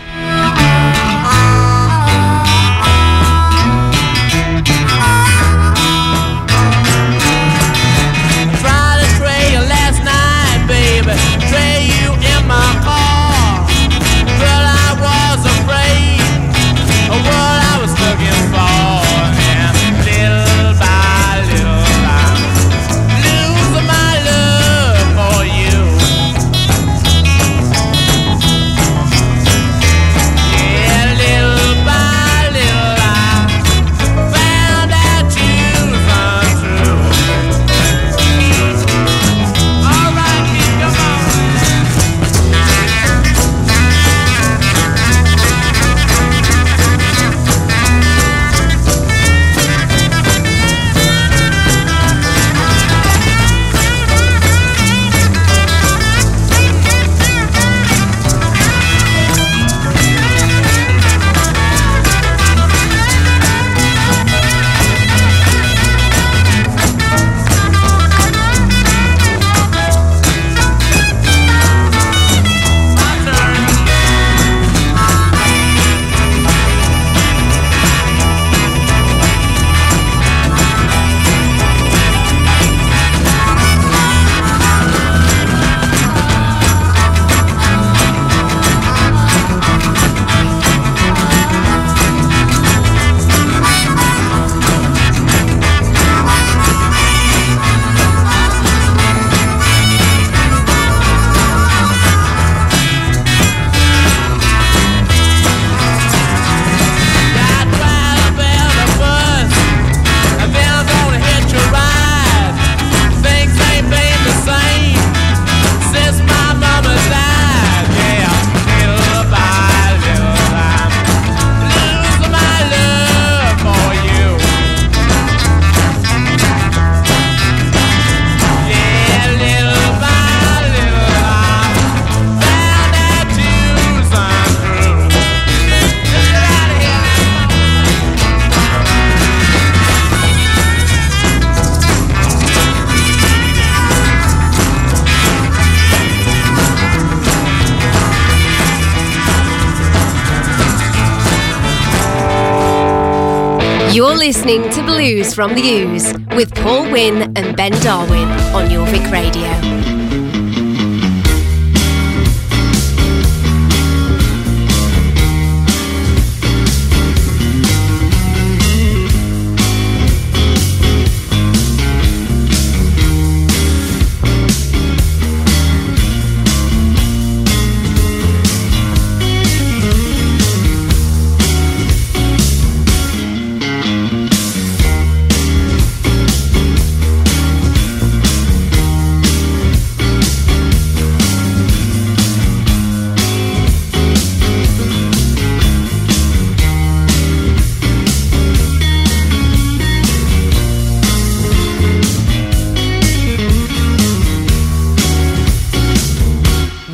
[155.04, 158.26] Blues from the Ooze with Paul Wynn and Ben Darwin
[158.56, 159.73] on Jorvik Radio.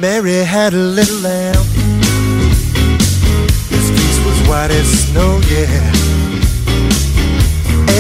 [0.01, 1.63] Mary had a little lamb.
[3.69, 5.93] His face was white as snow, yeah.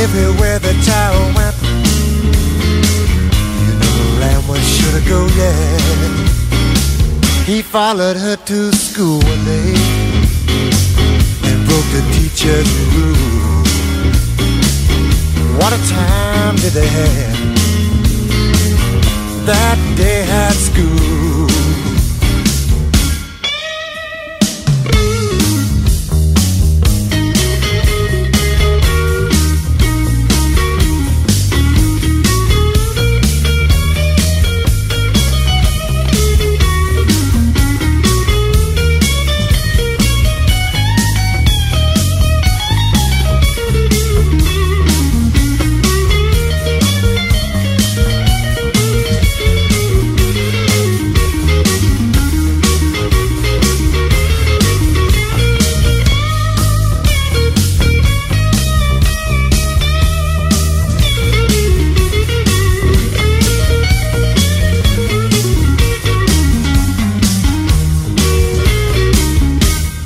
[0.01, 1.55] Everywhere the child went,
[3.61, 5.78] you know the lamb was sure to go, yeah.
[7.44, 9.74] He followed her to school one day
[11.48, 13.64] and broke the teacher's rule.
[15.59, 17.36] What a time did they have
[19.45, 21.89] that day at school?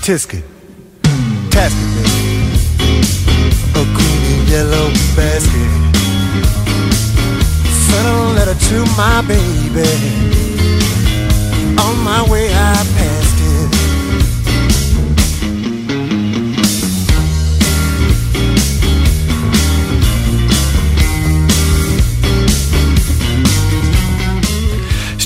[0.05, 0.44] Тиски.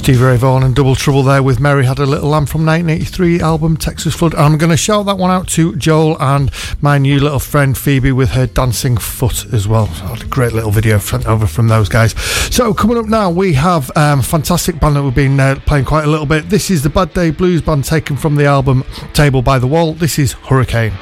[0.09, 3.43] Stevie Ray Vaughan and Double Trouble there with Mary Had a Little Lamb from 1983
[3.43, 4.35] album Texas Flood.
[4.36, 8.12] I'm going to shout that one out to Joel and my new little friend Phoebe
[8.12, 9.85] with her dancing foot as well.
[9.85, 12.18] Had a great little video sent over from those guys.
[12.51, 16.05] So coming up now, we have um, fantastic band that we've been uh, playing quite
[16.05, 16.48] a little bit.
[16.48, 19.93] This is the Bad Day Blues band taken from the album Table by the Wall.
[19.93, 20.94] This is Hurricane.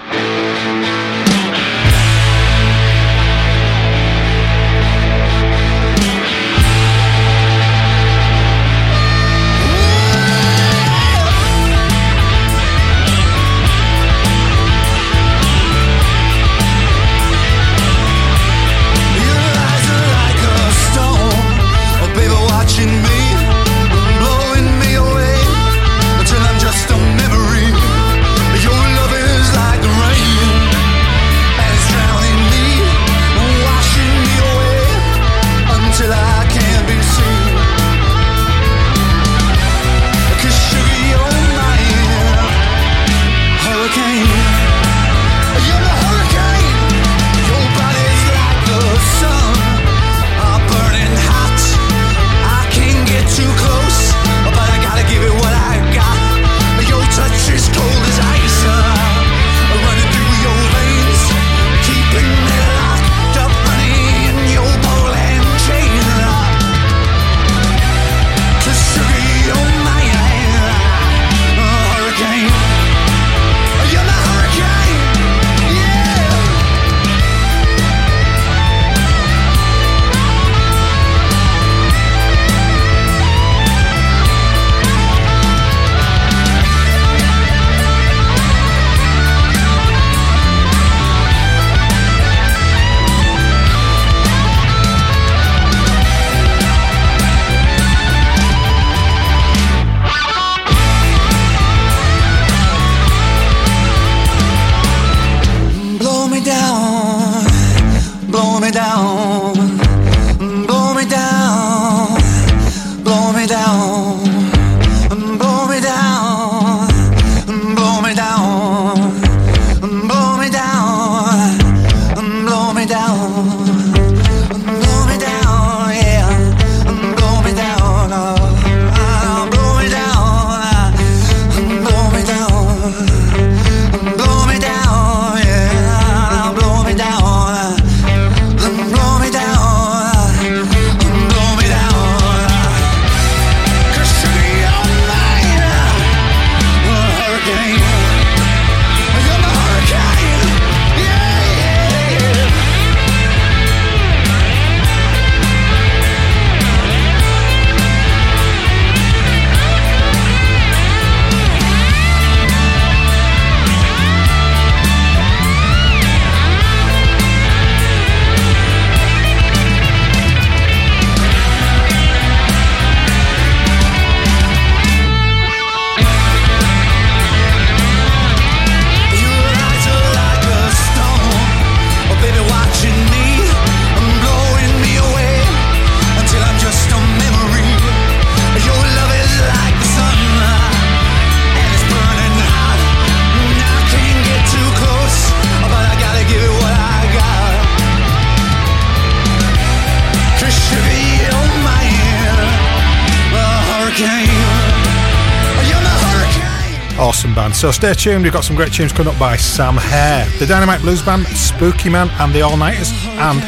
[207.56, 208.22] so stay tuned.
[208.22, 211.88] We've got some great tunes coming up by Sam Hare, the Dynamite Blues Band, Spooky
[211.88, 213.40] Man, and the All Nighters, and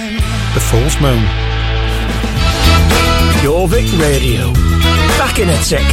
[0.54, 1.22] the Fool's Moon.
[3.42, 4.52] Jorvik Radio,
[5.18, 5.84] back in a tick.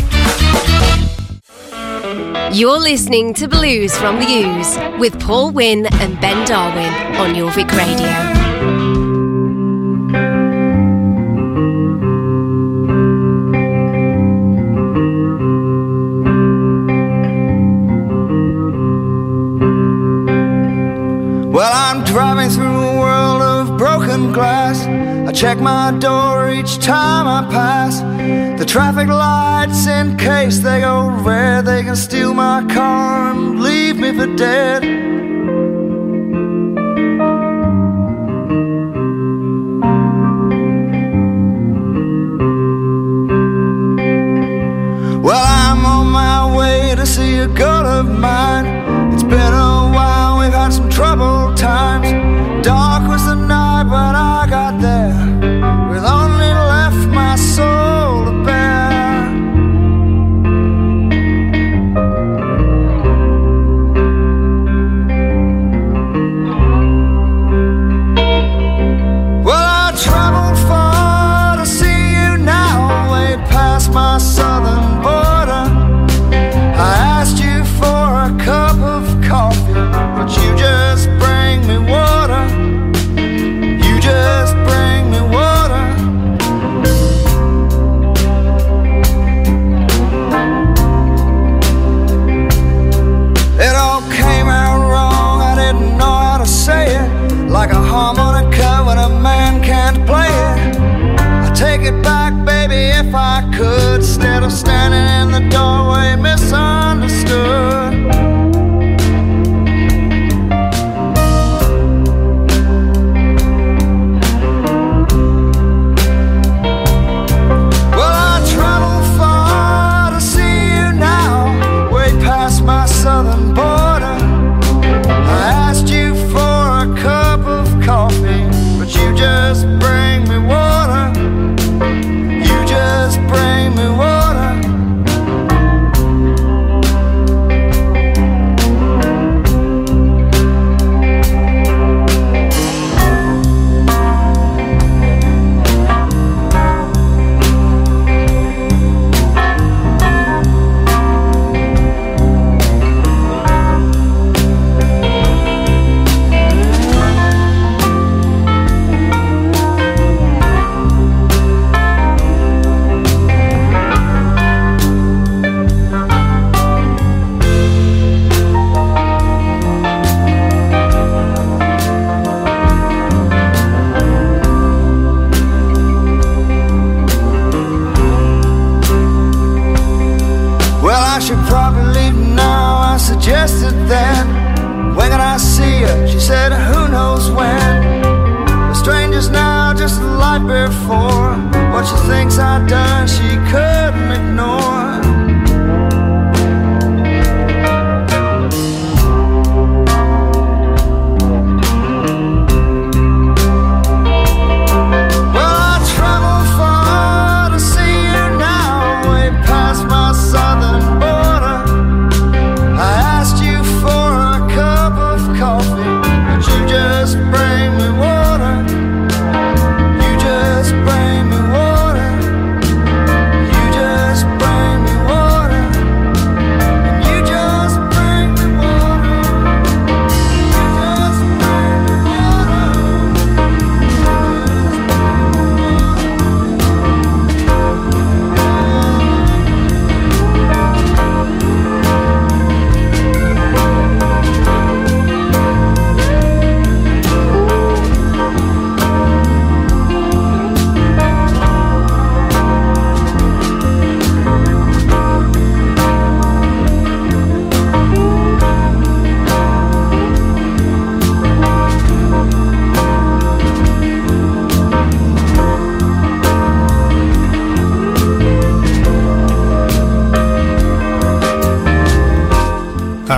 [2.53, 7.69] You're listening to Blues from the Ooze with Paul Wynne and Ben Darwin on Jorvik
[7.71, 8.34] Radio.
[25.35, 27.99] check my door each time I pass
[28.57, 31.65] the traffic lights in case they go red.
[31.65, 35.04] They can steal my car and leave me for dead.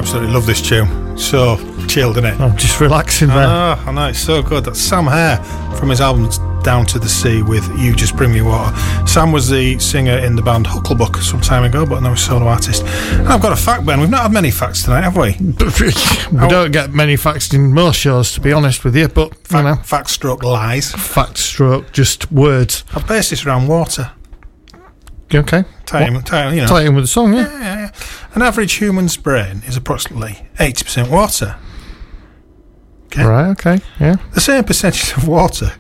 [0.07, 1.17] absolutely love this tune.
[1.17, 1.57] So
[1.87, 2.39] chilled, innit?
[2.39, 3.39] I'm just relaxing there.
[3.39, 4.63] I know, I know, it's so good.
[4.63, 5.35] That's Sam Hare
[5.75, 6.29] from his album
[6.63, 8.73] Down to the Sea with You Just Bring Me Water.
[9.05, 12.25] Sam was the singer in the band Hucklebuck some time ago, but now he's a
[12.25, 12.85] solo artist.
[12.85, 13.99] And I've got a fact, Ben.
[13.99, 15.35] We've not had many facts tonight, have we?
[15.41, 19.51] we don't get many facts in most shows, to be honest with you, but, fact,
[19.51, 19.75] you know.
[19.83, 20.93] Fact stroke lies.
[20.93, 22.85] Fact stroke just words.
[22.95, 24.11] I base this around water.
[25.35, 25.65] Okay.
[25.87, 26.67] Tie tie, you know.
[26.67, 27.49] Tie in with the song, yeah.
[27.49, 27.91] Yeah, yeah.
[28.33, 31.55] An average human's brain is approximately 80% water.
[33.05, 33.23] Okay.
[33.23, 34.17] Right, okay, yeah.
[34.33, 35.71] The same percentage of water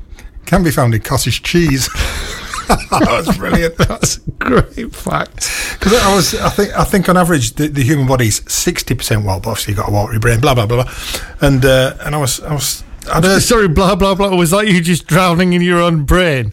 [0.45, 1.87] can be found in cottage cheese.
[2.67, 3.77] that was brilliant.
[3.77, 5.51] That's a great fact.
[5.73, 9.25] Because I was, I think, I think on average the, the human body's sixty percent
[9.25, 9.41] water.
[9.41, 10.39] But obviously, you've got a watery brain.
[10.39, 10.93] Blah blah blah blah.
[11.41, 14.35] And uh, and I was, I was, I'd heard Sorry, blah, blah, blah.
[14.35, 16.51] Was that you just drowning in your own brain?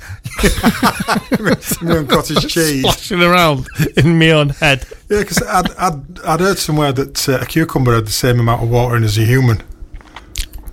[1.83, 2.81] own cottage cheese.
[2.81, 3.67] Splashing around
[3.97, 4.87] in my own head.
[5.09, 8.63] Yeah, because I'd, I'd, I'd heard somewhere that uh, a cucumber had the same amount
[8.63, 9.63] of water in as a human.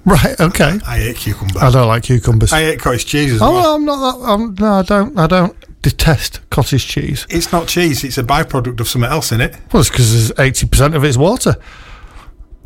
[0.05, 0.79] Right, okay.
[0.85, 1.59] I hate cucumber.
[1.59, 2.51] I don't like cucumbers.
[2.51, 3.75] I hate cottage cheese as oh, well.
[3.75, 4.27] I'm not that.
[4.27, 5.19] I'm, no, I don't.
[5.19, 7.27] I don't detest cottage cheese.
[7.29, 8.03] It's not cheese.
[8.03, 9.55] It's a byproduct of something else in it.
[9.71, 11.55] Well, it's because eighty percent of it's water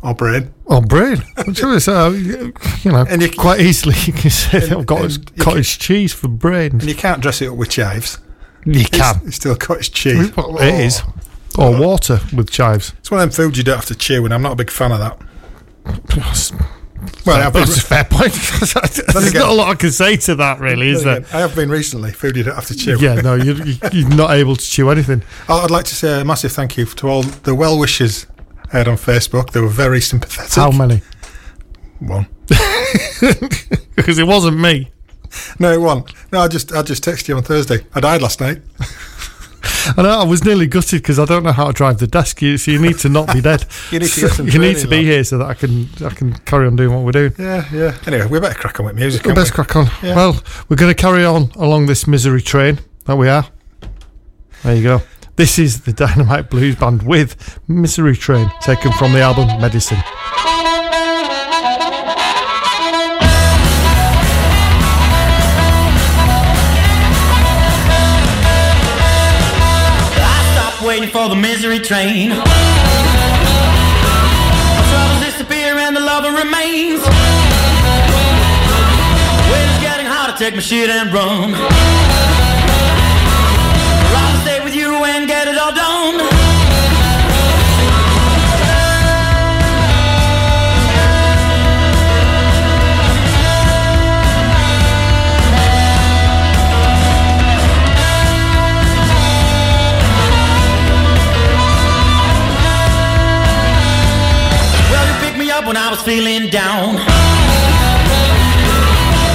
[0.06, 0.52] Or bread.
[0.66, 1.16] or brain.
[1.54, 2.52] so, so, you
[2.84, 6.28] know, And you- quite easily you can say that I've got and cottage cheese for
[6.28, 6.72] bread.
[6.74, 8.18] And you can't dress it up with chives.
[8.64, 9.20] You It's, can.
[9.26, 10.28] it's still cottage cheese.
[10.28, 10.56] It oh.
[10.58, 11.02] is.
[11.58, 12.92] Or water with chives.
[12.98, 14.70] It's one of them foods you don't have to chew, and I'm not a big
[14.70, 15.20] fan of that.
[17.24, 18.32] Well, I've been, that's a fair point.
[19.12, 21.24] There's again- not a lot I can say to that, really, is there?
[21.32, 22.12] I have been recently.
[22.12, 22.96] Food you don't have to chew.
[23.00, 23.56] Yeah, no, you're,
[23.92, 25.22] you're not able to chew anything.
[25.48, 28.26] Oh, I'd like to say a massive thank you to all the well wishers
[28.72, 29.50] I had on Facebook.
[29.50, 30.54] They were very sympathetic.
[30.54, 31.02] How many?
[32.00, 32.26] One.
[33.96, 34.90] Because it wasn't me.
[35.58, 36.12] No, it wasn't.
[36.30, 37.78] No, I just I just texted you on Thursday.
[37.94, 38.60] I died last night.
[39.96, 42.42] I know I was nearly gutted because I don't know how to drive the desk.
[42.42, 43.64] You, so you need to not be dead.
[43.90, 46.10] You need to get some You need to be here so that I can I
[46.10, 47.32] can carry on doing what we're doing.
[47.38, 47.96] Yeah, yeah.
[48.06, 49.22] Anyway, we better crack on with music.
[49.22, 49.64] We can't best we?
[49.64, 49.86] crack on.
[50.02, 50.14] Yeah.
[50.16, 53.46] Well, we're going to carry on along this misery train that we are.
[54.62, 55.02] There you go.
[55.36, 59.98] This is the Dynamite Blues Band with Misery Train, taken from the album Medicine.
[70.82, 72.30] Waiting for the misery train.
[72.30, 72.36] My
[74.88, 77.02] troubles disappear and the lover remains.
[79.50, 82.45] When it's getting hard to take my shit and run.
[106.06, 106.92] Feeling down.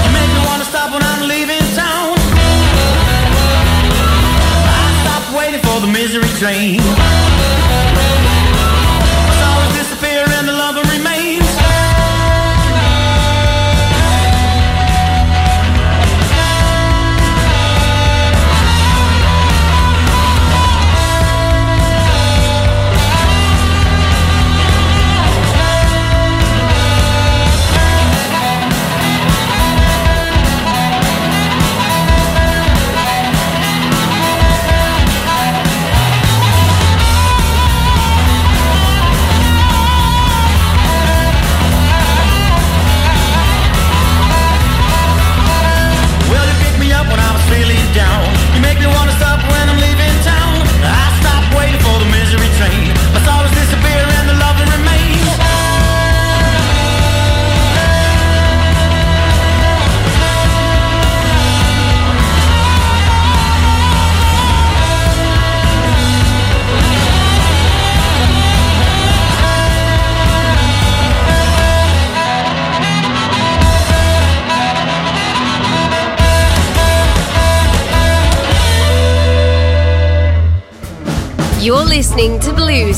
[0.03, 2.15] You make me wanna stop when I'm leaving town.
[4.80, 6.80] I stopped waiting for the misery train.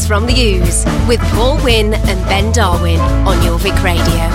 [0.07, 4.32] From the Ooze with Paul Wynn and Ben Darwin on Jorvik Radio.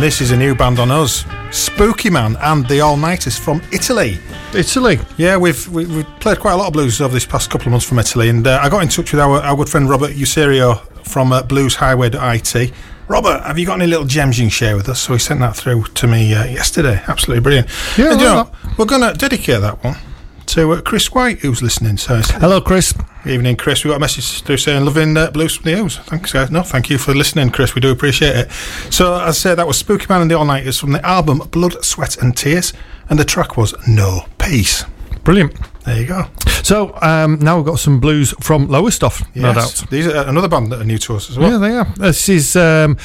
[0.00, 3.60] And this is a new band on us, Spooky Man and the All Nighters from
[3.70, 4.18] Italy.
[4.54, 4.98] Italy.
[5.18, 7.72] Yeah, we've we, we've played quite a lot of blues over this past couple of
[7.72, 10.12] months from Italy, and uh, I got in touch with our, our good friend Robert
[10.12, 12.72] Userio from uh, blueshighway.it.
[13.08, 15.02] Robert, have you got any little gems you can share with us?
[15.02, 17.02] So he sent that through to me uh, yesterday.
[17.06, 17.68] Absolutely brilliant.
[17.98, 19.98] Yeah, and, know, we're going to dedicate that one
[20.46, 21.98] to uh, Chris White, who's listening.
[21.98, 22.94] So Hello, Chris.
[23.26, 23.84] Evening, Chris.
[23.84, 25.98] We got a message through saying loving uh, blues from the Ooze.
[25.98, 26.50] Thanks, guys.
[26.50, 27.74] No, thank you for listening, Chris.
[27.74, 28.50] We do appreciate it.
[28.90, 31.38] So, as I said, that was Spooky Man and the All Nighters from the album
[31.50, 32.72] Blood, Sweat and Tears,
[33.10, 34.84] and the track was No Peace.
[35.22, 35.54] Brilliant.
[35.84, 36.28] There you go.
[36.62, 39.84] So um, now we've got some blues from Lowestoft, stuff, no doubt.
[39.90, 41.50] These are another band that are new to us as well.
[41.52, 41.84] Yeah, they are.
[41.96, 42.96] This is um,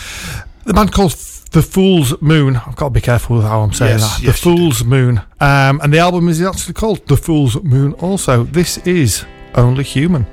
[0.63, 1.11] the band called
[1.51, 2.55] The Fool's Moon.
[2.55, 4.23] I've got to be careful with how I'm saying Yes, that.
[4.23, 5.17] yes, the Fool's Moon.
[5.41, 8.43] Um, and the album is actually called The Fool's Moon also.
[8.45, 9.25] This is
[9.57, 10.25] Only Human.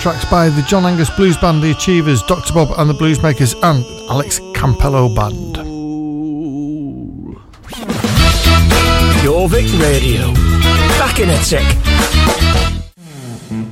[0.00, 2.54] tracks by the John Angus Blues Band, The Achievers, Dr.
[2.54, 5.56] Bob and the Bluesmakers, and Alex Campello Band.
[9.22, 10.32] Jorvik Radio.
[10.98, 11.66] Back in a tick.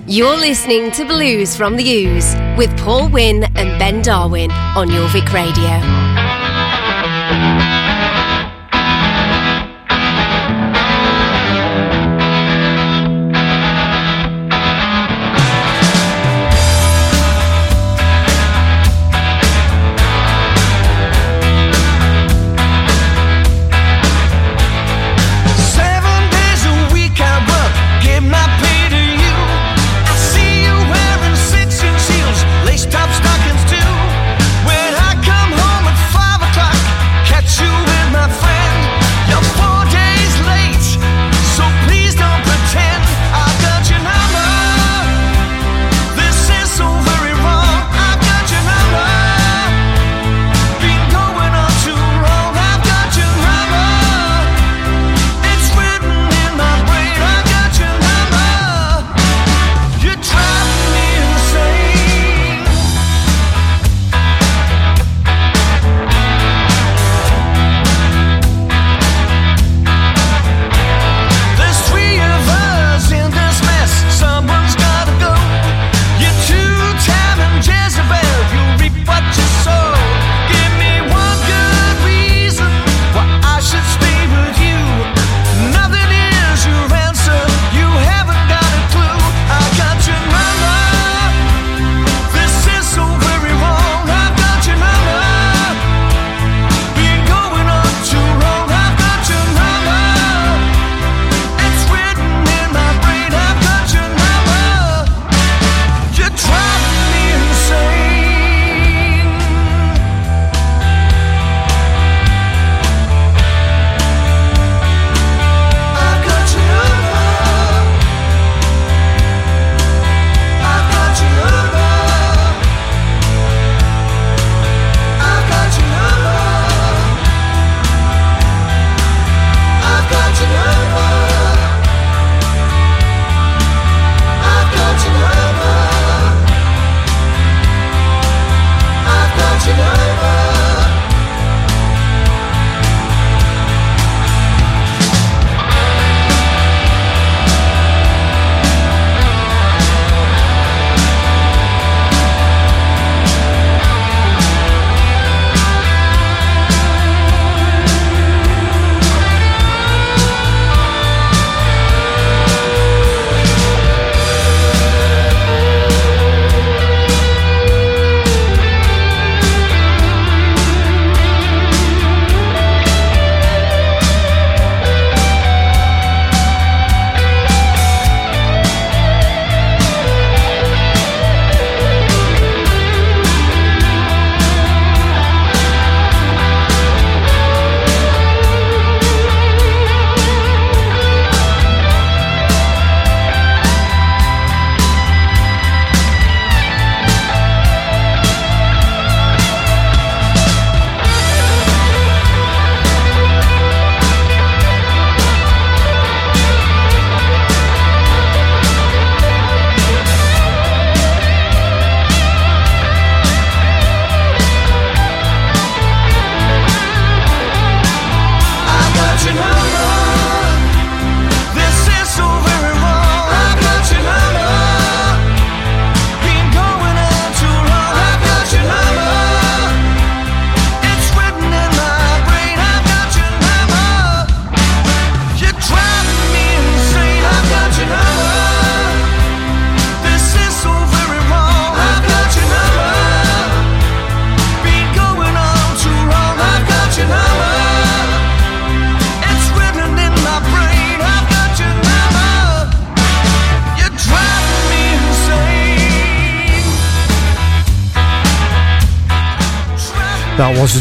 [0.06, 5.32] You're listening to Blues from the Ooze with Paul Wynn and Ben Darwin on Jorvik
[5.32, 5.78] Radio.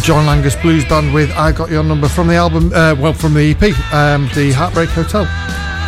[0.08, 3.34] John Angus Blues Band with "I Got Your Number" from the album, uh, well, from
[3.34, 3.62] the EP,
[3.94, 5.24] um, the Heartbreak Hotel.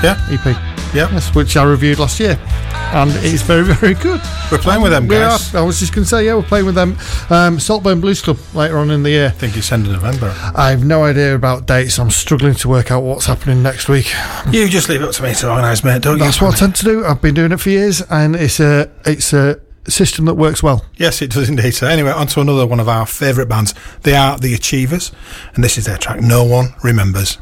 [0.03, 0.45] Yeah, EP.
[0.93, 2.37] Yeah, yes, which I reviewed last year,
[2.93, 4.19] and it's very, very good.
[4.51, 5.39] We're playing with them, We are.
[5.53, 6.97] I was just going to say, yeah, we're playing with them.
[7.29, 9.27] Um, Saltburn Blues Club later on in the year.
[9.27, 10.35] I think it's end of November.
[10.53, 11.97] I have no idea about dates.
[11.97, 14.13] I'm struggling to work out what's happening next week.
[14.51, 16.01] You just leave it up to me to organise, mate.
[16.01, 16.47] Don't That's you?
[16.47, 17.05] what I tend to do.
[17.05, 20.85] I've been doing it for years, and it's a it's a system that works well.
[20.95, 21.71] Yes, it does indeed.
[21.71, 23.73] So anyway, on to another one of our favourite bands.
[24.03, 25.11] They are the Achievers,
[25.55, 27.37] and this is their track "No One Remembers."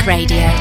[0.00, 0.51] Radio.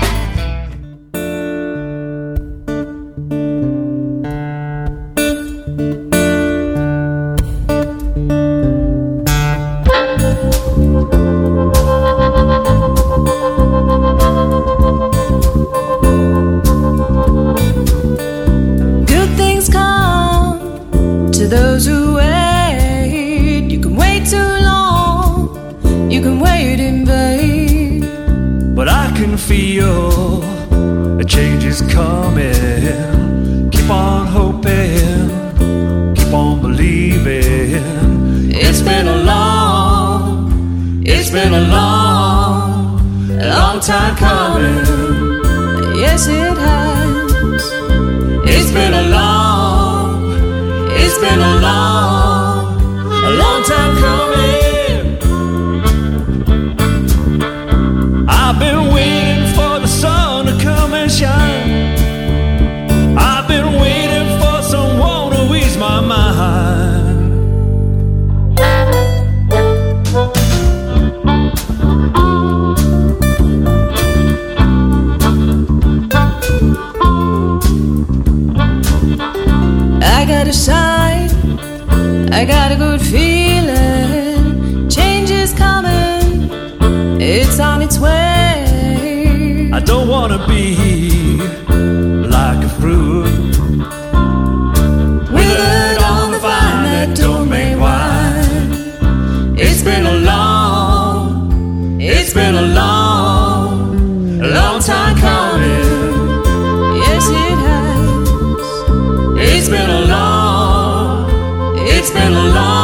[112.02, 112.81] It's been a long,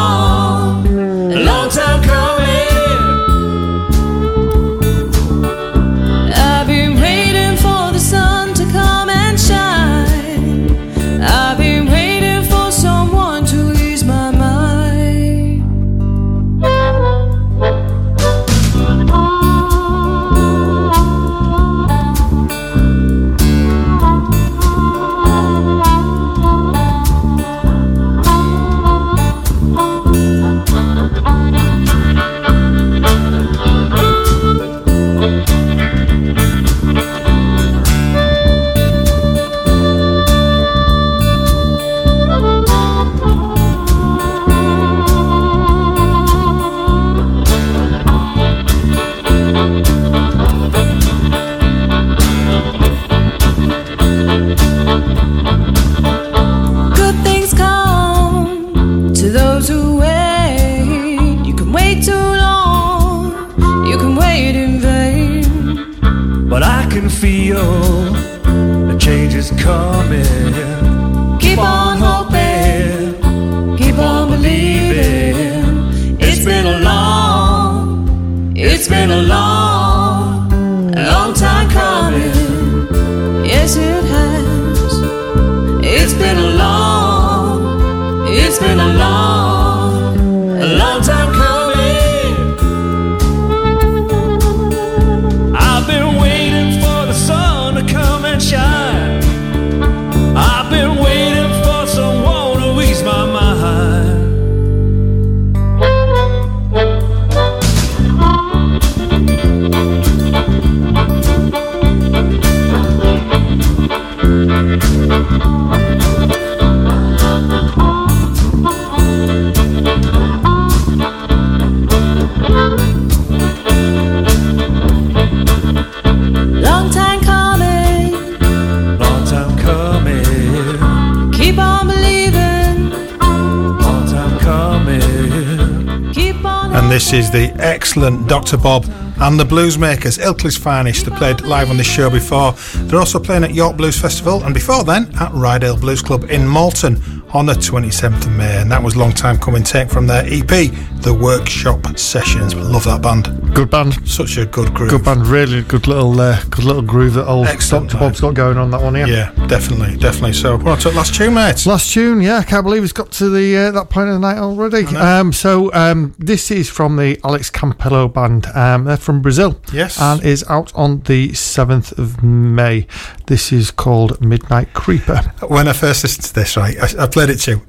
[137.97, 138.57] excellent Dr.
[138.57, 138.85] Bob
[139.21, 141.07] and the Bluesmakers, Ilkley's finest.
[141.07, 142.51] They played live on this show before.
[142.85, 146.47] They're also playing at York Blues Festival and before then at Ryedale Blues Club in
[146.47, 147.01] Malton
[147.33, 148.61] on the 27th of May.
[148.61, 150.71] And that was long time coming take from their EP,
[151.01, 152.53] The Workshop Sessions.
[152.53, 153.36] Love that band.
[153.57, 154.07] Good band.
[154.07, 154.91] Such a good groove.
[154.91, 157.99] Good band, really good little, uh, good little groove that old Excellent Dr.
[157.99, 159.07] Bob's got going on that one here.
[159.07, 160.33] Yeah, definitely, definitely.
[160.33, 161.65] So, what's up, last tune, mate?
[161.65, 164.19] Last tune, yeah, I can't believe it's got to the uh, that point of the
[164.19, 164.85] night already.
[164.95, 168.45] Um, so um, this is from the Alex Campello band.
[168.53, 169.59] Um, they're from Brazil.
[169.73, 169.99] Yes.
[169.99, 172.85] and is out on the seventh of May.
[173.25, 175.33] This is called Midnight Creeper.
[175.47, 177.61] When I first listened to this, right, I, I played it to you.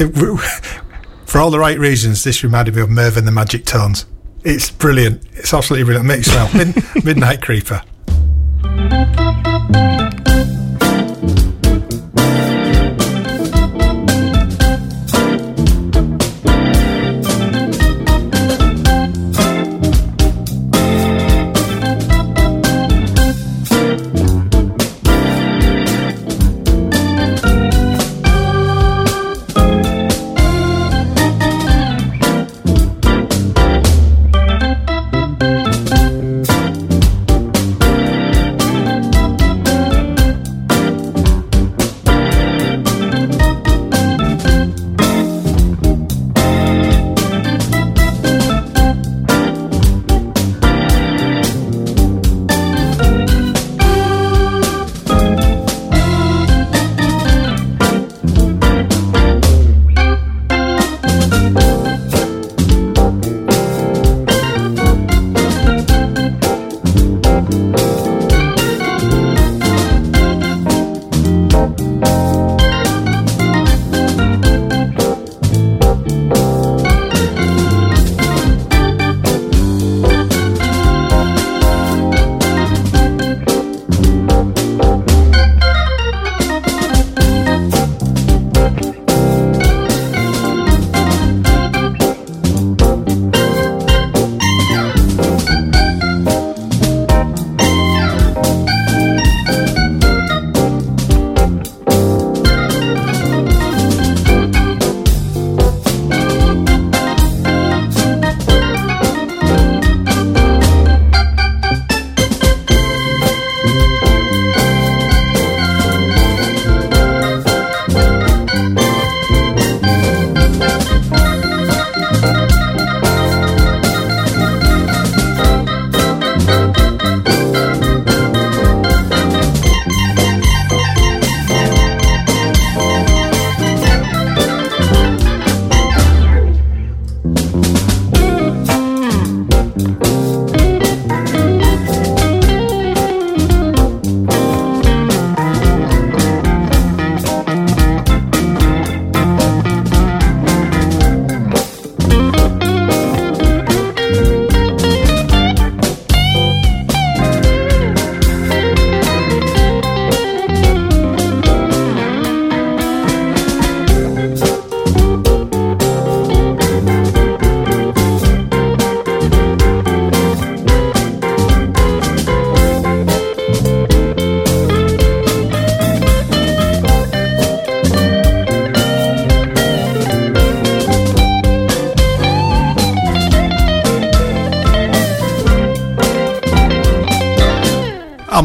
[0.00, 0.40] It-
[1.26, 4.04] for all the right reasons, this reminded me of Mervyn the Magic Tones.
[4.44, 5.27] It's brilliant.
[5.38, 6.06] It's absolutely brilliant.
[6.06, 6.50] Makes well.
[6.54, 7.82] Mid- Midnight Creeper.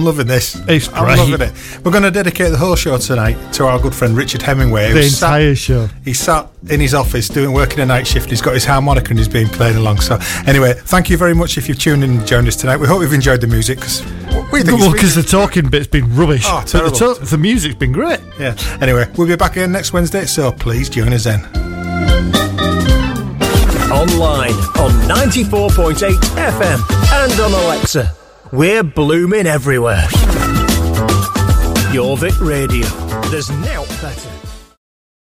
[0.03, 0.55] I'm loving this.
[0.67, 1.17] It's I'm great.
[1.17, 1.53] loving it.
[1.85, 4.91] We're going to dedicate the whole show tonight to our good friend Richard Hemingway.
[4.91, 5.87] The who's sat- entire show.
[6.03, 8.29] He sat in his office doing working a night shift.
[8.29, 10.01] He's got his harmonica and he's been playing along.
[10.01, 12.75] So anyway, thank you very much if you've tuned in and joined us tonight.
[12.77, 14.01] We hope you've enjoyed the music because
[14.51, 16.43] we think Well, it's because the talking bit's been rubbish.
[16.47, 17.15] Oh, but the, terrible.
[17.15, 18.19] to- the music's been great.
[18.37, 18.57] yeah.
[18.81, 20.25] Anyway, we'll be back again next Wednesday.
[20.25, 21.45] So please join us then.
[23.89, 25.95] Online on 94.8
[26.35, 26.81] FM
[27.13, 28.12] and on Alexa.
[28.53, 30.05] We're blooming everywhere.
[31.91, 32.85] Jorvik Radio.
[33.31, 34.32] There's now better.